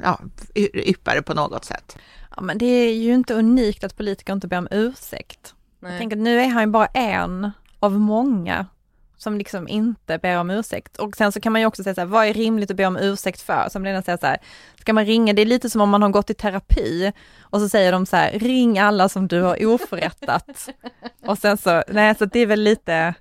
ja, 0.03 0.21
yppa 0.75 1.15
det 1.15 1.23
på 1.23 1.35
något 1.35 1.65
sätt. 1.65 1.97
Ja, 2.37 2.43
men 2.43 2.59
det 2.59 2.67
är 2.67 2.95
ju 2.95 3.15
inte 3.15 3.35
unikt 3.35 3.85
att 3.85 3.97
politiker 3.97 4.33
inte 4.33 4.49
ber 4.49 4.59
om 4.59 4.69
ursäkt. 4.71 5.55
Jag 5.81 5.99
tänker, 5.99 6.17
nu 6.17 6.41
är 6.41 6.49
han 6.49 6.63
ju 6.63 6.67
bara 6.67 6.87
en 6.87 7.51
av 7.81 7.93
många. 7.93 8.67
Som 9.17 9.39
liksom 9.39 9.69
inte 9.69 10.19
ber 10.19 10.39
om 10.39 10.51
ursäkt. 10.51 10.97
Och 10.97 11.17
sen 11.17 11.33
så 11.33 11.41
kan 11.41 11.53
man 11.53 11.61
ju 11.61 11.67
också 11.67 11.83
säga 11.83 11.95
så 11.95 12.01
här, 12.01 12.09
vad 12.09 12.27
är 12.27 12.35
rimligt 12.35 12.71
att 12.71 12.77
be 12.77 12.87
om 12.87 12.97
ursäkt 12.97 13.43
för? 13.43 13.69
Som 13.71 13.85
Lena 13.85 14.03
säger 14.03 14.19
så 14.19 14.27
här, 14.27 14.39
ska 14.81 14.93
man 14.93 15.07
ringa, 15.07 15.33
det 15.33 15.43
är 15.43 15.47
lite 15.47 15.71
som 15.71 15.81
om 15.81 15.91
man 15.91 16.03
har 16.03 16.09
gått 16.09 16.31
i 16.31 16.35
terapi 16.35 17.13
och 17.41 17.61
så 17.61 17.69
säger 17.69 17.93
de 17.93 18.07
så 18.07 18.17
här, 18.17 18.39
ring 18.39 18.79
alla 18.79 19.09
som 19.09 19.29
du 19.29 19.43
har 19.43 19.67
oförrättat. 19.67 20.69
och 21.27 21.39
sen 21.39 21.57
så, 21.57 21.83
nej 21.89 22.15
så 22.15 22.25
det 22.25 22.41
är 22.41 22.47
väl 22.47 22.61
lite, 22.61 23.15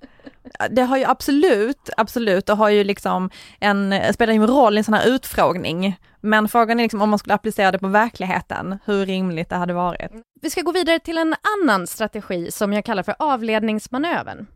det 0.70 0.82
har 0.82 0.96
ju 0.96 1.04
absolut, 1.04 1.90
absolut, 1.96 2.46
det 2.46 2.52
har 2.52 2.68
ju 2.68 2.84
liksom 2.84 3.30
en, 3.60 3.94
spelar 4.14 4.32
ju 4.32 4.40
en 4.42 4.46
roll 4.46 4.74
i 4.74 4.78
en 4.78 4.84
sån 4.84 4.94
här 4.94 5.08
utfrågning. 5.08 5.98
Men 6.20 6.48
frågan 6.48 6.80
är 6.80 6.84
liksom 6.84 7.02
om 7.02 7.10
man 7.10 7.18
skulle 7.18 7.34
applicera 7.34 7.72
det 7.72 7.78
på 7.78 7.88
verkligheten, 7.88 8.78
hur 8.84 9.06
rimligt 9.06 9.48
det 9.48 9.56
hade 9.56 9.74
varit. 9.74 10.10
Vi 10.42 10.50
ska 10.50 10.60
gå 10.60 10.72
vidare 10.72 10.98
till 10.98 11.18
en 11.18 11.34
annan 11.62 11.86
strategi 11.86 12.50
som 12.50 12.72
jag 12.72 12.84
kallar 12.84 13.02
för 13.02 13.14
avledningsmanövern. 13.18 14.46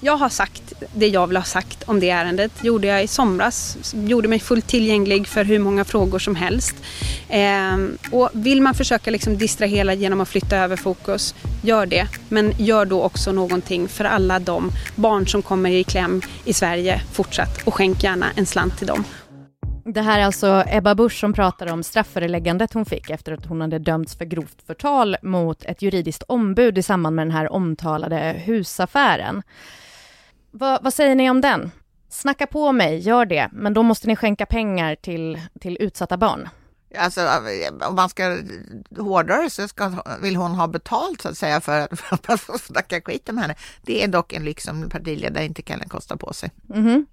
Jag 0.00 0.16
har 0.16 0.28
sagt 0.28 0.72
det 0.94 1.08
jag 1.08 1.26
vill 1.26 1.36
ha 1.36 1.44
sagt 1.44 1.82
om 1.86 2.00
det 2.00 2.10
ärendet. 2.10 2.64
gjorde 2.64 2.86
jag 2.86 3.04
i 3.04 3.06
somras. 3.06 3.78
Gjorde 3.94 4.28
mig 4.28 4.38
fullt 4.38 4.66
tillgänglig 4.66 5.28
för 5.28 5.44
hur 5.44 5.58
många 5.58 5.84
frågor 5.84 6.18
som 6.18 6.36
helst. 6.36 6.74
Eh, 7.28 7.76
och 8.12 8.30
vill 8.32 8.62
man 8.62 8.74
försöka 8.74 9.10
liksom 9.10 9.38
distrahera 9.38 9.94
genom 9.94 10.20
att 10.20 10.28
flytta 10.28 10.56
över 10.56 10.76
fokus, 10.76 11.34
gör 11.62 11.86
det. 11.86 12.06
Men 12.28 12.52
gör 12.58 12.84
då 12.84 13.02
också 13.02 13.32
någonting 13.32 13.88
för 13.88 14.04
alla 14.04 14.38
de 14.38 14.70
barn 14.96 15.26
som 15.26 15.42
kommer 15.42 15.70
i 15.70 15.84
kläm 15.84 16.22
i 16.44 16.52
Sverige 16.52 17.00
fortsatt. 17.12 17.62
Och 17.64 17.74
skänk 17.74 18.04
gärna 18.04 18.26
en 18.36 18.46
slant 18.46 18.78
till 18.78 18.86
dem. 18.86 19.04
Det 19.92 20.02
här 20.02 20.18
är 20.18 20.24
alltså 20.24 20.64
Ebba 20.66 20.94
Busch 20.94 21.20
som 21.20 21.32
pratar 21.32 21.72
om 21.72 21.82
strafföreläggandet 21.82 22.72
hon 22.72 22.84
fick 22.84 23.10
efter 23.10 23.32
att 23.32 23.46
hon 23.46 23.60
hade 23.60 23.78
dömts 23.78 24.14
för 24.14 24.24
grovt 24.24 24.62
förtal 24.66 25.16
mot 25.22 25.64
ett 25.64 25.82
juridiskt 25.82 26.22
ombud 26.22 26.78
i 26.78 26.82
samband 26.82 27.16
med 27.16 27.26
den 27.26 27.32
här 27.32 27.52
omtalade 27.52 28.42
husaffären. 28.44 29.42
Va, 30.50 30.78
vad 30.82 30.94
säger 30.94 31.14
ni 31.14 31.30
om 31.30 31.40
den? 31.40 31.70
Snacka 32.08 32.46
på 32.46 32.72
mig, 32.72 32.98
gör 32.98 33.26
det, 33.26 33.48
men 33.52 33.74
då 33.74 33.82
måste 33.82 34.06
ni 34.06 34.16
skänka 34.16 34.46
pengar 34.46 34.94
till, 34.94 35.40
till 35.60 35.76
utsatta 35.80 36.16
barn. 36.16 36.48
Alltså 36.96 37.28
om 37.88 37.94
man 37.94 38.08
ska 38.08 38.38
hårdare 38.98 39.50
så 39.50 39.68
ska, 39.68 39.92
vill 40.22 40.36
hon 40.36 40.50
ha 40.50 40.66
betalt 40.66 41.20
så 41.20 41.28
att 41.28 41.38
säga 41.38 41.60
för 41.60 41.80
att, 41.80 42.00
för 42.00 42.54
att 42.54 42.60
snacka 42.60 43.00
skit 43.00 43.28
om 43.28 43.38
henne. 43.38 43.54
Det 43.82 44.04
är 44.04 44.08
dock 44.08 44.32
en 44.32 44.44
lyx 44.44 44.64
som 44.64 44.90
partiledare 44.90 45.44
inte 45.44 45.62
kan 45.62 45.80
kosta 45.80 46.16
på 46.16 46.32
sig. 46.32 46.50
Mm 46.74 46.86
-hmm. 46.86 47.06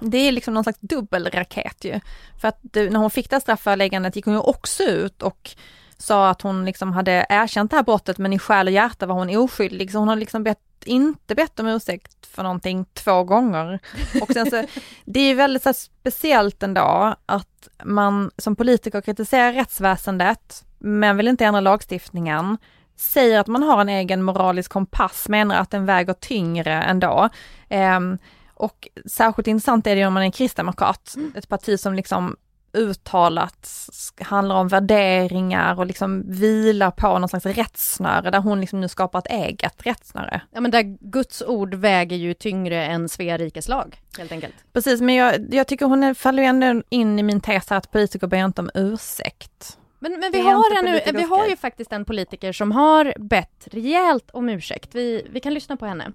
Det 0.00 0.18
är 0.18 0.32
liksom 0.32 0.54
någon 0.54 0.64
slags 0.64 0.78
dubbelraket 0.80 1.84
ju. 1.84 2.00
För 2.40 2.48
att 2.48 2.58
när 2.74 2.96
hon 2.96 3.10
fick 3.10 3.30
det 3.30 3.36
här 3.36 3.40
strafföreläggandet 3.40 4.16
gick 4.16 4.24
hon 4.24 4.34
ju 4.34 4.40
också 4.40 4.82
ut 4.82 5.22
och 5.22 5.50
sa 5.98 6.28
att 6.30 6.42
hon 6.42 6.64
liksom 6.64 6.92
hade 6.92 7.26
erkänt 7.28 7.70
det 7.70 7.76
här 7.76 7.84
brottet 7.84 8.18
men 8.18 8.32
i 8.32 8.38
själ 8.38 8.66
och 8.66 8.72
hjärta 8.72 9.06
var 9.06 9.14
hon 9.14 9.36
oskyldig. 9.36 9.92
Så 9.92 9.98
hon 9.98 10.08
har 10.08 10.16
liksom 10.16 10.44
bett, 10.44 10.58
inte 10.84 11.34
bett 11.34 11.60
om 11.60 11.66
ursäkt 11.66 12.26
för 12.26 12.42
någonting 12.42 12.84
två 12.94 13.24
gånger. 13.24 13.78
Och 14.22 14.32
sen 14.32 14.50
så, 14.50 14.64
det 15.04 15.20
är 15.20 15.34
väldigt 15.34 15.62
så 15.62 15.72
speciellt 15.72 16.62
ändå 16.62 17.14
att 17.26 17.68
man 17.84 18.30
som 18.38 18.56
politiker 18.56 19.00
kritiserar 19.00 19.52
rättsväsendet 19.52 20.64
men 20.78 21.16
vill 21.16 21.28
inte 21.28 21.44
ändra 21.44 21.60
lagstiftningen 21.60 22.56
säger 23.00 23.40
att 23.40 23.46
man 23.46 23.62
har 23.62 23.80
en 23.80 23.88
egen 23.88 24.22
moralisk 24.22 24.72
kompass, 24.72 25.28
menar 25.28 25.56
att 25.56 25.70
den 25.70 25.86
väger 25.86 26.12
tyngre 26.12 26.72
ändå. 26.72 27.28
Um, 27.70 28.18
och 28.58 28.88
särskilt 29.06 29.46
intressant 29.46 29.86
är 29.86 29.96
det 29.96 30.06
om 30.06 30.14
man 30.14 30.22
är 30.22 30.26
en 30.26 30.32
kristdemokrat, 30.32 31.14
mm. 31.16 31.32
ett 31.36 31.48
parti 31.48 31.80
som 31.80 31.94
liksom 31.94 32.36
uttalat 32.72 33.88
handlar 34.20 34.56
om 34.56 34.68
värderingar 34.68 35.78
och 35.78 35.86
liksom 35.86 36.24
vilar 36.26 36.90
på 36.90 37.18
någon 37.18 37.28
slags 37.28 37.46
rättsnöre 37.46 38.30
där 38.30 38.40
hon 38.40 38.60
liksom 38.60 38.80
nu 38.80 38.88
skapar 38.88 39.18
ett 39.18 39.26
eget 39.26 39.86
rättsnöre. 39.86 40.40
Ja 40.50 40.60
men 40.60 40.70
där 40.70 40.96
Guds 41.00 41.42
ord 41.42 41.74
väger 41.74 42.16
ju 42.16 42.34
tyngre 42.34 42.84
än 42.84 43.08
Svea 43.08 43.38
rikes 43.38 43.68
lag 43.68 44.00
helt 44.18 44.32
enkelt. 44.32 44.54
Precis 44.72 45.00
men 45.00 45.14
jag, 45.14 45.54
jag 45.54 45.66
tycker 45.66 45.86
hon 45.86 46.14
faller 46.14 46.42
ju 46.42 46.48
ändå 46.48 46.82
in 46.88 47.18
i 47.18 47.22
min 47.22 47.40
tes 47.40 47.70
här 47.70 47.76
att 47.76 47.90
politiker 47.90 48.26
ber 48.26 48.44
inte 48.44 48.60
om 48.60 48.70
ursäkt. 48.74 49.78
Men, 49.98 50.20
men 50.20 50.32
vi, 50.32 50.40
har 50.40 50.78
en, 50.78 51.16
vi 51.16 51.22
har 51.22 51.46
ju 51.46 51.56
faktiskt 51.56 51.92
en 51.92 52.04
politiker 52.04 52.52
som 52.52 52.72
har 52.72 53.14
bett 53.18 53.68
rejält 53.70 54.30
om 54.32 54.48
ursäkt. 54.48 54.94
Vi, 54.94 55.26
vi 55.30 55.40
kan 55.40 55.54
lyssna 55.54 55.76
på 55.76 55.86
henne. 55.86 56.12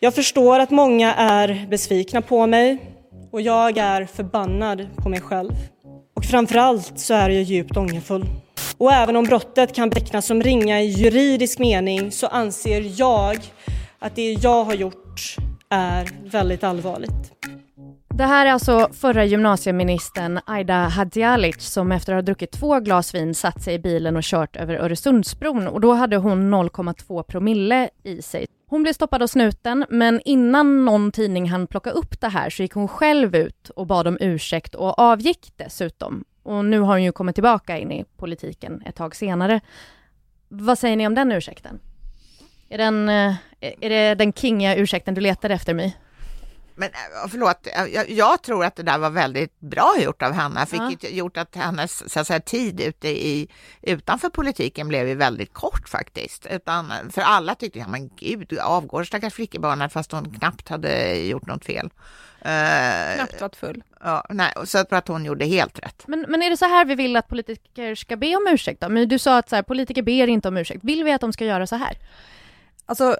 Jag 0.00 0.14
förstår 0.14 0.58
att 0.58 0.70
många 0.70 1.14
är 1.14 1.66
besvikna 1.70 2.22
på 2.22 2.46
mig 2.46 2.78
och 3.32 3.40
jag 3.40 3.78
är 3.78 4.04
förbannad 4.04 4.88
på 4.96 5.08
mig 5.08 5.20
själv. 5.20 5.52
Och 6.16 6.24
framförallt 6.24 6.98
så 6.98 7.14
är 7.14 7.30
jag 7.30 7.42
djupt 7.42 7.76
ångerfull. 7.76 8.24
Och 8.78 8.92
även 8.92 9.16
om 9.16 9.24
brottet 9.24 9.74
kan 9.74 9.88
betecknas 9.88 10.26
som 10.26 10.42
ringa 10.42 10.80
i 10.80 10.86
juridisk 10.86 11.58
mening 11.58 12.12
så 12.12 12.26
anser 12.26 13.00
jag 13.00 13.38
att 13.98 14.16
det 14.16 14.32
jag 14.32 14.64
har 14.64 14.74
gjort 14.74 15.36
är 15.70 16.30
väldigt 16.30 16.64
allvarligt. 16.64 17.32
Det 18.14 18.24
här 18.24 18.46
är 18.46 18.50
alltså 18.50 18.88
förra 18.92 19.24
gymnasieministern 19.24 20.40
Aida 20.46 20.74
Hadzialic 20.74 21.60
som 21.60 21.92
efter 21.92 22.12
att 22.12 22.16
ha 22.16 22.22
druckit 22.22 22.50
två 22.50 22.80
glas 22.80 23.14
vin 23.14 23.34
satt 23.34 23.62
sig 23.62 23.74
i 23.74 23.78
bilen 23.78 24.16
och 24.16 24.22
kört 24.22 24.56
över 24.56 24.74
Öresundsbron 24.74 25.68
och 25.68 25.80
då 25.80 25.92
hade 25.92 26.16
hon 26.16 26.54
0,2 26.54 27.22
promille 27.22 27.88
i 28.04 28.22
sig. 28.22 28.46
Hon 28.70 28.82
blev 28.82 28.92
stoppad 28.92 29.22
av 29.22 29.26
snuten, 29.26 29.86
men 29.88 30.20
innan 30.24 30.84
någon 30.84 31.12
tidning 31.12 31.50
hann 31.50 31.66
plocka 31.66 31.90
upp 31.90 32.20
det 32.20 32.28
här 32.28 32.50
så 32.50 32.62
gick 32.62 32.72
hon 32.72 32.88
själv 32.88 33.36
ut 33.36 33.70
och 33.70 33.86
bad 33.86 34.08
om 34.08 34.18
ursäkt 34.20 34.74
och 34.74 34.98
avgick 34.98 35.52
dessutom. 35.56 36.24
Och 36.42 36.64
nu 36.64 36.80
har 36.80 36.92
hon 36.92 37.02
ju 37.02 37.12
kommit 37.12 37.34
tillbaka 37.34 37.78
in 37.78 37.92
i 37.92 38.04
politiken 38.16 38.82
ett 38.86 38.94
tag 38.94 39.16
senare. 39.16 39.60
Vad 40.48 40.78
säger 40.78 40.96
ni 40.96 41.06
om 41.06 41.14
den 41.14 41.32
ursäkten? 41.32 41.80
Är, 42.68 42.78
den, 42.78 43.08
eh, 43.08 43.34
är 43.60 43.90
det 43.90 44.14
den 44.14 44.32
kingiga 44.32 44.76
ursäkten 44.76 45.14
du 45.14 45.20
letar 45.20 45.50
efter 45.50 45.74
mig? 45.74 45.96
Men 46.78 46.88
eh, 46.88 47.28
förlåt, 47.30 47.68
jag, 47.92 48.10
jag, 48.10 48.42
tror 48.42 48.64
att 48.64 48.76
det 48.76 48.82
där 48.82 48.98
var 48.98 49.10
väldigt 49.10 49.60
bra 49.60 49.94
gjort 49.98 50.22
av 50.22 50.32
henne, 50.32 50.66
fick 50.66 51.04
ja. 51.04 51.08
gjort 51.08 51.36
att 51.36 51.56
hennes 51.56 52.12
så 52.12 52.20
att 52.20 52.26
säga, 52.26 52.40
tid 52.40 52.80
ute 52.80 53.08
i, 53.08 53.48
utanför 53.82 54.28
politiken 54.28 54.88
blev 54.88 55.08
ju 55.08 55.14
väldigt 55.14 55.52
kort 55.52 55.88
faktiskt. 55.88 56.46
Utan, 56.50 56.92
för 57.10 57.22
alla 57.22 57.54
tyckte, 57.54 57.78
ja 57.78 57.88
men 57.88 58.08
gud, 58.16 58.58
avgår 58.58 59.04
stackars 59.04 59.34
flickebarnet 59.34 59.92
fast 59.92 60.12
hon 60.12 60.34
knappt 60.38 60.68
hade 60.68 61.14
gjort 61.18 61.46
något 61.46 61.64
fel. 61.64 61.90
Uh, 62.38 63.14
knappt 63.16 63.40
varit 63.40 63.56
full. 63.56 63.82
Ja, 64.00 64.26
nej, 64.30 64.52
så 64.64 64.78
att 64.90 65.08
hon 65.08 65.24
gjorde 65.24 65.44
helt 65.44 65.78
rätt. 65.78 66.04
Men, 66.06 66.26
men 66.28 66.42
är 66.42 66.50
det 66.50 66.56
så 66.56 66.64
här 66.64 66.84
vi 66.84 66.94
vill 66.94 67.16
att 67.16 67.28
politiker 67.28 67.94
ska 67.94 68.16
be 68.16 68.36
om 68.36 68.46
ursäkt 68.50 68.80
då? 68.80 68.88
Men 68.88 69.08
du 69.08 69.18
sa 69.18 69.38
att 69.38 69.48
så 69.48 69.56
här, 69.56 69.62
politiker 69.62 70.02
ber 70.02 70.26
inte 70.26 70.48
om 70.48 70.56
ursäkt. 70.56 70.84
Vill 70.84 71.04
vi 71.04 71.12
att 71.12 71.20
de 71.20 71.32
ska 71.32 71.44
göra 71.44 71.66
så 71.66 71.76
här? 71.76 71.96
Alltså 72.86 73.18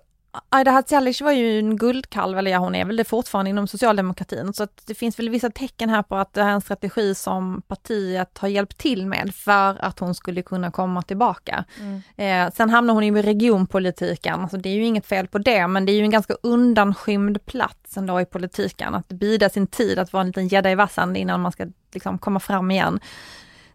Aida 0.49 0.71
Hadzialic 0.71 1.21
var 1.21 1.33
ju 1.33 1.59
en 1.59 1.77
guldkalv, 1.77 2.38
eller 2.38 2.51
ja 2.51 2.59
hon 2.59 2.75
är 2.75 2.85
väl 2.85 2.97
det 2.97 3.05
fortfarande 3.05 3.51
inom 3.51 3.67
socialdemokratin, 3.67 4.53
så 4.53 4.62
att 4.62 4.83
det 4.87 4.95
finns 4.95 5.19
väl 5.19 5.29
vissa 5.29 5.51
tecken 5.51 5.91
här 5.91 6.03
på 6.03 6.17
att 6.17 6.35
det 6.35 6.41
är 6.41 6.49
en 6.49 6.61
strategi 6.61 7.14
som 7.14 7.62
partiet 7.69 8.38
har 8.38 8.49
hjälpt 8.49 8.79
till 8.79 9.07
med 9.07 9.35
för 9.35 9.85
att 9.85 9.99
hon 9.99 10.14
skulle 10.14 10.43
kunna 10.43 10.71
komma 10.71 11.03
tillbaka. 11.03 11.64
Mm. 11.81 12.03
Eh, 12.17 12.55
sen 12.55 12.71
hamnar 12.71 12.95
hon 12.95 13.07
ju 13.07 13.19
i 13.19 13.23
regionpolitiken, 13.23 14.41
alltså 14.41 14.57
det 14.57 14.69
är 14.69 14.75
ju 14.75 14.85
inget 14.85 15.07
fel 15.07 15.29
på 15.29 15.38
det, 15.38 15.67
men 15.67 15.87
det 15.87 15.93
är 15.93 15.97
ju 15.97 16.05
en 16.05 16.11
ganska 16.11 16.35
undanskymd 16.43 17.47
plats 17.47 17.97
ändå 17.97 18.21
i 18.21 18.25
politiken, 18.25 18.95
att 18.95 19.09
bida 19.09 19.49
sin 19.49 19.67
tid, 19.67 19.99
att 19.99 20.12
vara 20.12 20.21
en 20.21 20.27
liten 20.27 20.49
gädda 20.49 20.71
i 20.71 20.75
vassen 20.75 21.17
innan 21.17 21.41
man 21.41 21.53
ska 21.53 21.67
liksom 21.93 22.19
komma 22.19 22.41
fram 22.41 22.71
igen. 22.71 23.01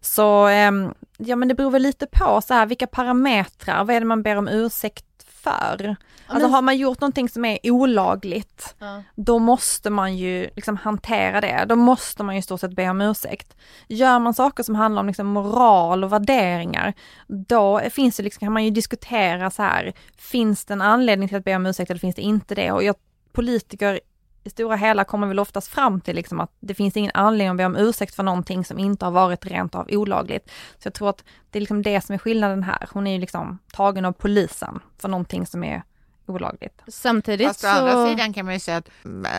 Så 0.01 0.47
eh, 0.47 0.71
ja 1.17 1.35
men 1.35 1.47
det 1.47 1.55
beror 1.55 1.71
väl 1.71 1.81
lite 1.81 2.07
på 2.07 2.41
så 2.41 2.53
här, 2.53 2.65
vilka 2.65 2.87
parametrar, 2.87 3.83
vad 3.83 3.95
är 3.95 3.99
det 3.99 4.05
man 4.05 4.23
ber 4.23 4.35
om 4.35 4.47
ursäkt 4.47 5.05
för. 5.43 5.95
Alltså 6.27 6.47
har 6.47 6.61
man 6.61 6.77
gjort 6.77 7.01
någonting 7.01 7.29
som 7.29 7.45
är 7.45 7.59
olagligt, 7.63 8.75
ja. 8.79 9.03
då 9.15 9.39
måste 9.39 9.89
man 9.89 10.17
ju 10.17 10.49
liksom 10.55 10.77
hantera 10.77 11.41
det. 11.41 11.65
Då 11.69 11.75
måste 11.75 12.23
man 12.23 12.35
ju 12.35 12.39
i 12.39 12.41
stort 12.41 12.59
sett 12.59 12.75
be 12.75 12.89
om 12.89 13.01
ursäkt. 13.01 13.57
Gör 13.87 14.19
man 14.19 14.33
saker 14.33 14.63
som 14.63 14.75
handlar 14.75 14.99
om 14.99 15.07
liksom 15.07 15.27
moral 15.27 16.03
och 16.03 16.13
värderingar, 16.13 16.93
då 17.27 17.81
finns 17.91 18.17
det 18.17 18.23
liksom, 18.23 18.39
kan 18.39 18.53
man 18.53 18.65
ju 18.65 18.69
diskutera 18.69 19.49
så 19.49 19.63
här, 19.63 19.93
finns 20.17 20.65
det 20.65 20.73
en 20.73 20.81
anledning 20.81 21.27
till 21.27 21.37
att 21.37 21.45
be 21.45 21.55
om 21.55 21.65
ursäkt 21.65 21.91
eller 21.91 21.99
finns 21.99 22.15
det 22.15 22.21
inte 22.21 22.55
det? 22.55 22.71
Och 22.71 22.83
jag, 22.83 22.95
politiker 23.31 23.99
i 24.43 24.49
stora 24.49 24.75
hela 24.75 25.03
kommer 25.03 25.27
väl 25.27 25.39
oftast 25.39 25.67
fram 25.67 26.01
till 26.01 26.15
liksom 26.15 26.39
att 26.39 26.51
det 26.59 26.73
finns 26.73 26.97
ingen 26.97 27.11
anledning 27.13 27.51
att 27.51 27.57
be 27.57 27.65
om 27.65 27.75
ursäkt 27.75 28.15
för 28.15 28.23
någonting 28.23 28.65
som 28.65 28.79
inte 28.79 29.05
har 29.05 29.11
varit 29.11 29.45
rent 29.45 29.75
av 29.75 29.87
olagligt. 29.91 30.51
Så 30.79 30.87
jag 30.87 30.93
tror 30.93 31.09
att 31.09 31.23
det 31.51 31.59
är 31.59 31.61
liksom 31.61 31.81
det 31.81 32.01
som 32.01 32.13
är 32.13 32.19
skillnaden 32.19 32.63
här. 32.63 32.89
Hon 32.91 33.07
är 33.07 33.11
ju 33.11 33.19
liksom 33.19 33.59
tagen 33.73 34.05
av 34.05 34.11
polisen 34.11 34.79
för 34.97 35.07
någonting 35.07 35.45
som 35.45 35.63
är 35.63 35.83
olagligt. 36.25 36.81
Samtidigt 36.87 37.47
Fast 37.47 37.59
så... 37.59 37.67
å 37.67 37.69
andra 37.69 38.09
sidan 38.09 38.33
kan 38.33 38.45
man 38.45 38.53
ju 38.53 38.59
säga 38.59 38.77
att 38.77 38.89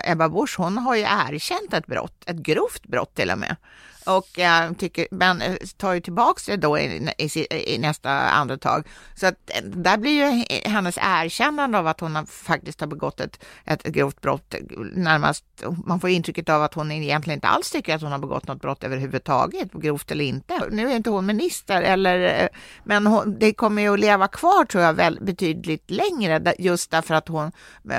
Ebba 0.04 0.28
Busch, 0.28 0.54
hon 0.58 0.78
har 0.78 0.94
ju 0.94 1.02
erkänt 1.02 1.74
ett 1.74 1.86
brott, 1.86 2.22
ett 2.26 2.36
grovt 2.36 2.82
brott 2.82 3.14
till 3.14 3.30
och 3.30 3.38
med 3.38 3.56
och 4.06 4.38
äh, 4.38 4.72
tycker, 4.72 5.06
men 5.10 5.42
eh, 5.42 5.56
tar 5.76 5.92
ju 5.92 6.00
tillbaks 6.00 6.46
det 6.46 6.56
då 6.56 6.78
i, 6.78 7.10
i, 7.18 7.74
i, 7.74 7.78
nästa 7.78 8.10
andetag. 8.10 8.88
Så 9.14 9.26
att 9.26 9.34
eh, 9.46 9.64
där 9.64 9.96
blir 9.96 10.12
ju 10.12 10.44
hennes 10.64 10.98
erkännande 11.00 11.78
av 11.78 11.86
att 11.86 12.00
hon 12.00 12.16
har, 12.16 12.24
faktiskt 12.24 12.80
har 12.80 12.86
begått 12.86 13.20
ett, 13.20 13.44
ett 13.64 13.82
grovt 13.82 14.20
brott 14.20 14.54
närmast, 14.94 15.44
man 15.86 16.00
får 16.00 16.10
intrycket 16.10 16.48
av 16.48 16.62
att 16.62 16.74
hon 16.74 16.92
egentligen 16.92 17.36
inte 17.36 17.48
alls 17.48 17.70
tycker 17.70 17.94
att 17.94 18.02
hon 18.02 18.12
har 18.12 18.18
begått 18.18 18.48
något 18.48 18.60
brott 18.60 18.84
överhuvudtaget, 18.84 19.72
grovt 19.72 20.10
eller 20.10 20.24
inte. 20.24 20.62
Nu 20.70 20.90
är 20.90 20.96
inte 20.96 21.10
hon 21.10 21.26
minister, 21.26 21.82
eller, 21.82 22.48
men 22.84 23.06
hon, 23.06 23.38
det 23.38 23.52
kommer 23.52 23.82
ju 23.82 23.94
att 23.94 24.00
leva 24.00 24.28
kvar 24.28 24.64
tror 24.64 24.84
jag 24.84 24.94
väl 24.94 25.18
betydligt 25.20 25.90
längre, 25.90 26.54
just 26.58 26.90
därför 26.90 27.14
att 27.14 27.28
hon, 27.28 27.52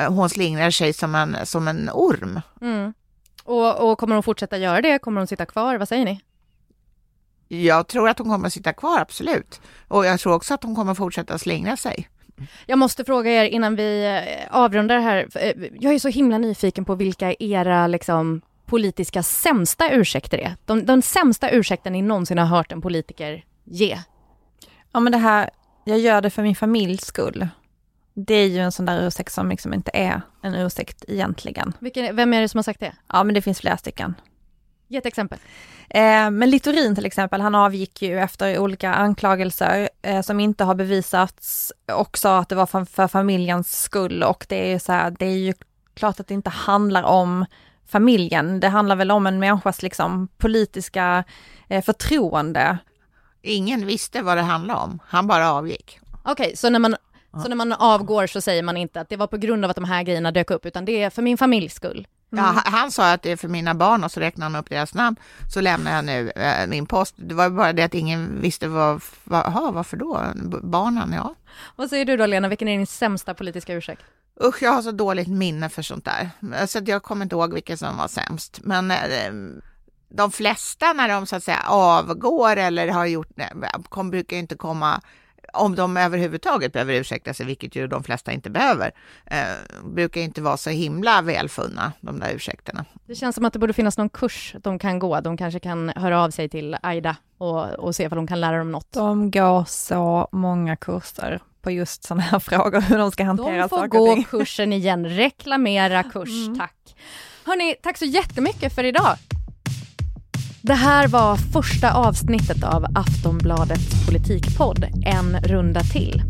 hon 0.08 0.30
slingrar 0.30 0.72
sig 0.72 0.94
som 0.94 1.16
en, 1.16 1.38
som 1.44 1.68
en 1.68 1.90
orm. 1.94 2.42
Mm. 2.62 2.94
Och, 3.46 3.92
och 3.92 3.98
kommer 3.98 4.16
hon 4.16 4.24
fortsätta 4.24 4.58
göra 4.58 4.82
det? 4.82 5.00
Kommer 5.00 5.22
hon 5.22 5.28
sitta 5.28 5.46
kvar? 5.46 5.78
Vad 5.78 5.88
säger 5.88 6.06
ni? 6.06 6.22
Jag 7.48 7.88
tror 7.88 8.10
att 8.10 8.20
hon 8.20 8.30
kommer 8.30 8.50
sitta 8.50 8.74
kvar, 8.74 9.00
absolut. 9.00 9.62
Och 9.88 10.06
jag 10.06 10.20
tror 10.20 10.34
också 10.34 10.54
att 10.54 10.64
hon 10.64 10.76
kommer 10.76 10.94
fortsätta 10.94 11.38
slingra 11.38 11.78
sig. 11.78 12.10
Jag 12.66 12.80
måste 12.80 13.06
fråga 13.06 13.32
er 13.32 13.46
innan 13.46 13.76
vi 13.76 14.06
eh, 14.06 14.58
avrundar 14.58 15.00
här. 15.00 15.28
Eh, 15.36 15.54
jag 15.80 15.94
är 15.94 16.00
så 16.00 16.08
himla 16.08 16.38
nyfiken 16.38 16.86
på 16.86 16.96
vilka 16.96 17.34
era 17.40 17.88
liksom, 17.88 18.42
politiska 18.66 19.24
sämsta 19.24 19.92
ursäkter 19.92 20.38
är. 20.38 20.56
De, 20.66 20.86
den 20.86 21.02
sämsta 21.02 21.50
ursäkten 21.50 21.94
ni 21.94 22.02
någonsin 22.02 22.38
har 22.38 22.46
hört 22.46 22.72
en 22.72 22.82
politiker 22.82 23.44
ge. 23.64 24.00
Ja 24.92 25.00
men 25.00 25.12
det 25.12 25.18
här, 25.18 25.50
jag 25.84 26.00
gör 26.00 26.22
det 26.22 26.30
för 26.30 26.44
min 26.44 26.56
familjs 26.56 27.06
skull. 27.06 27.48
Det 28.18 28.34
är 28.34 28.48
ju 28.48 28.60
en 28.60 28.72
sån 28.72 28.86
där 28.86 29.08
ursäkt 29.08 29.34
som 29.34 29.50
liksom 29.50 29.74
inte 29.74 29.92
är 29.94 30.22
en 30.42 30.56
ursäkt 30.56 31.06
egentligen. 31.08 31.74
Vilken, 31.80 32.16
vem 32.16 32.34
är 32.34 32.42
det 32.42 32.50
som 32.50 32.58
har 32.58 32.64
sagt 32.64 32.80
det? 32.80 32.96
Ja 33.14 33.24
men 33.24 33.36
det 33.36 33.42
finns 33.42 33.60
flera 33.60 33.78
stycken. 33.78 34.16
Ge 34.88 34.98
ett 34.98 35.06
exempel. 35.06 35.40
Eh, 35.90 36.30
men 36.32 36.50
Littorin 36.50 36.96
till 36.96 37.06
exempel, 37.06 37.42
han 37.42 37.56
avgick 37.56 38.02
ju 38.02 38.20
efter 38.20 38.60
olika 38.60 38.94
anklagelser 38.94 39.90
eh, 40.02 40.22
som 40.22 40.40
inte 40.40 40.64
har 40.64 40.76
bevisats 40.76 41.74
och 41.94 42.18
sa 42.18 42.40
att 42.40 42.50
det 42.50 42.56
var 42.56 42.66
för, 42.66 42.86
för 42.86 43.08
familjens 43.08 43.82
skull 43.82 44.24
och 44.24 44.46
det 44.50 44.68
är 44.68 44.72
ju 44.72 44.80
så 44.80 44.92
här, 44.92 45.12
det 45.12 45.26
är 45.26 45.38
ju 45.38 45.54
klart 45.94 46.20
att 46.20 46.28
det 46.28 46.34
inte 46.34 46.50
handlar 46.50 47.04
om 47.04 47.46
familjen. 47.88 48.60
Det 48.60 48.70
handlar 48.70 48.96
väl 48.96 49.12
om 49.12 49.28
en 49.28 49.40
människas 49.40 49.82
liksom 49.82 50.28
politiska 50.38 51.24
eh, 51.68 51.84
förtroende. 51.84 52.78
Ingen 53.42 53.86
visste 53.86 54.22
vad 54.22 54.38
det 54.38 54.44
handlade 54.44 54.80
om, 54.80 55.00
han 55.08 55.28
bara 55.28 55.52
avgick. 55.52 56.00
Okej, 56.24 56.32
okay, 56.32 56.56
så 56.56 56.70
när 56.70 56.80
man 56.80 56.96
så 57.42 57.50
när 57.50 57.56
man 57.56 57.74
avgår 57.74 58.28
så 58.28 58.42
säger 58.42 58.64
man 58.64 58.78
inte 58.78 59.02
att 59.02 59.10
det 59.10 59.18
var 59.18 59.28
på 59.28 59.38
grund 59.38 59.66
av 59.66 59.72
att 59.72 59.76
de 59.76 59.86
här 59.86 60.04
grejerna 60.04 60.32
dök 60.32 60.52
upp, 60.52 60.66
utan 60.66 60.86
det 60.86 61.04
är 61.04 61.10
för 61.10 61.22
min 61.22 61.38
familjs 61.38 61.74
skull. 61.74 62.08
Mm. 62.32 62.46
Ja, 62.46 62.62
han 62.66 62.92
sa 62.92 63.12
att 63.12 63.22
det 63.22 63.32
är 63.32 63.38
för 63.38 63.48
mina 63.48 63.76
barn 63.76 64.04
och 64.04 64.12
så 64.12 64.20
räknade 64.20 64.52
han 64.52 64.60
upp 64.62 64.70
deras 64.70 64.94
namn. 64.94 65.16
Så 65.54 65.62
lämnar 65.62 65.96
jag 65.96 66.06
nu 66.06 66.30
äh, 66.30 66.68
min 66.68 66.86
post. 66.86 67.16
Det 67.18 67.36
var 67.36 67.50
bara 67.50 67.74
det 67.74 67.84
att 67.84 67.94
ingen 67.94 68.42
visste 68.42 68.68
vad, 68.68 69.02
vad 69.24 69.46
aha, 69.46 69.72
varför 69.72 69.98
då? 69.98 70.22
Barnen, 70.64 71.14
ja. 71.14 71.36
Vad 71.76 71.90
säger 71.90 72.06
du 72.06 72.18
då 72.18 72.26
Lena, 72.26 72.48
vilken 72.48 72.68
är 72.68 72.78
din 72.78 72.88
sämsta 72.88 73.34
politiska 73.34 73.74
ursäkt? 73.74 74.02
Usch, 74.44 74.64
jag 74.64 74.72
har 74.72 74.82
så 74.82 74.92
dåligt 74.92 75.28
minne 75.28 75.70
för 75.70 75.82
sånt 75.82 76.06
där. 76.06 76.30
Så 76.68 76.80
jag 76.86 77.04
kommer 77.04 77.26
inte 77.26 77.36
ihåg 77.36 77.54
vilken 77.54 77.78
som 77.78 77.98
var 77.98 78.08
sämst. 78.08 78.60
Men 78.64 78.92
äh, 78.92 78.98
de 80.10 80.32
flesta 80.32 80.94
när 80.94 81.10
de 81.10 81.26
så 81.26 81.36
att 81.36 81.44
säga 81.44 81.64
avgår 81.68 82.58
eller 82.58 82.88
har 82.88 83.06
gjort, 83.06 83.30
kom, 83.90 84.12
brukar 84.12 84.38
inte 84.38 84.56
komma 84.56 85.02
om 85.56 85.76
de 85.76 85.98
överhuvudtaget 85.98 86.74
behöver 86.74 86.94
ursäkta 86.94 87.34
sig, 87.34 87.46
vilket 87.46 87.76
ju 87.76 87.88
de 87.88 88.04
flesta 88.04 88.32
inte 88.32 88.50
behöver, 88.50 88.92
eh, 89.26 89.38
brukar 89.84 90.22
inte 90.22 90.42
vara 90.42 90.58
så 90.58 90.70
himla 90.70 91.22
välfunna, 91.22 91.92
de 92.02 92.20
där 92.20 92.32
ursäkterna. 92.36 92.86
Det 93.06 93.16
känns 93.16 93.36
som 93.36 93.46
att 93.46 93.54
det 93.54 93.60
borde 93.60 93.74
finnas 93.74 93.98
någon 93.98 94.10
kurs 94.10 94.56
de 94.62 94.80
kan 94.80 95.00
gå. 95.00 95.20
De 95.20 95.38
kanske 95.38 95.60
kan 95.60 95.90
höra 95.90 96.24
av 96.24 96.30
sig 96.30 96.50
till 96.50 96.78
Aida 96.82 97.16
och, 97.38 97.70
och 97.70 97.96
se 97.96 98.08
om 98.08 98.16
de 98.16 98.28
kan 98.28 98.42
lära 98.42 98.58
dem 98.58 98.72
något. 98.72 98.92
De 98.92 99.32
går 99.32 99.66
så 99.68 100.28
många 100.32 100.76
kurser 100.76 101.42
på 101.62 101.72
just 101.72 102.04
sådana 102.04 102.22
här 102.22 102.40
frågor, 102.50 102.82
hur 102.82 102.98
de 102.98 103.12
ska 103.12 103.24
hantera 103.24 103.70
saker 103.70 103.82
De 103.82 103.90
får 103.90 104.16
gå 104.16 104.24
kursen 104.24 104.74
igen, 104.74 105.06
reklamera 105.06 106.04
kurs, 106.04 106.48
mm. 106.48 106.58
tack. 106.58 106.96
Hörni, 107.46 107.76
tack 107.84 107.98
så 107.98 108.06
jättemycket 108.06 108.76
för 108.76 108.84
idag. 108.84 109.18
Det 110.66 110.74
här 110.74 111.08
var 111.08 111.36
första 111.36 111.94
avsnittet 111.94 112.64
av 112.64 112.86
Aftonbladets 112.96 114.06
politikpodd 114.08 114.86
En 115.06 115.40
runda 115.44 115.82
till. 115.82 116.24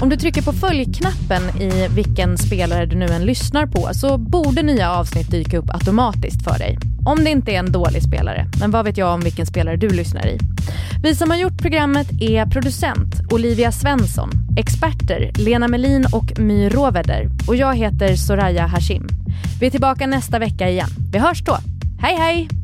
Om 0.00 0.08
du 0.08 0.16
trycker 0.16 0.42
på 0.42 0.52
följknappen 0.52 1.42
i 1.60 1.88
vilken 1.88 2.38
spelare 2.38 2.86
du 2.86 2.96
nu 2.96 3.06
än 3.06 3.26
lyssnar 3.26 3.66
på 3.66 3.88
så 3.92 4.18
borde 4.18 4.62
nya 4.62 4.92
avsnitt 4.92 5.30
dyka 5.30 5.58
upp 5.58 5.74
automatiskt 5.74 6.44
för 6.44 6.58
dig. 6.58 6.78
Om 7.06 7.24
det 7.24 7.30
inte 7.30 7.52
är 7.52 7.58
en 7.58 7.72
dålig 7.72 8.02
spelare, 8.02 8.46
men 8.60 8.70
vad 8.70 8.84
vet 8.84 8.96
jag 8.96 9.14
om 9.14 9.20
vilken 9.20 9.46
spelare 9.46 9.76
du 9.76 9.88
lyssnar 9.88 10.26
i? 10.26 10.38
Vi 11.02 11.14
som 11.14 11.30
har 11.30 11.36
gjort 11.36 11.62
programmet 11.62 12.08
är 12.20 12.46
producent 12.46 13.32
Olivia 13.32 13.72
Svensson, 13.72 14.30
experter 14.56 15.32
Lena 15.34 15.68
Melin 15.68 16.06
och 16.12 16.38
My 16.38 16.68
Råveder 16.68 17.30
och 17.48 17.56
jag 17.56 17.76
heter 17.76 18.16
Soraya 18.16 18.66
Hashim. 18.66 19.08
Vi 19.60 19.66
är 19.66 19.70
tillbaka 19.70 20.06
nästa 20.06 20.38
vecka 20.38 20.70
igen. 20.70 20.90
Vi 21.12 21.18
hörs 21.18 21.44
då. 21.44 21.58
Hej 22.00 22.16
hej! 22.16 22.63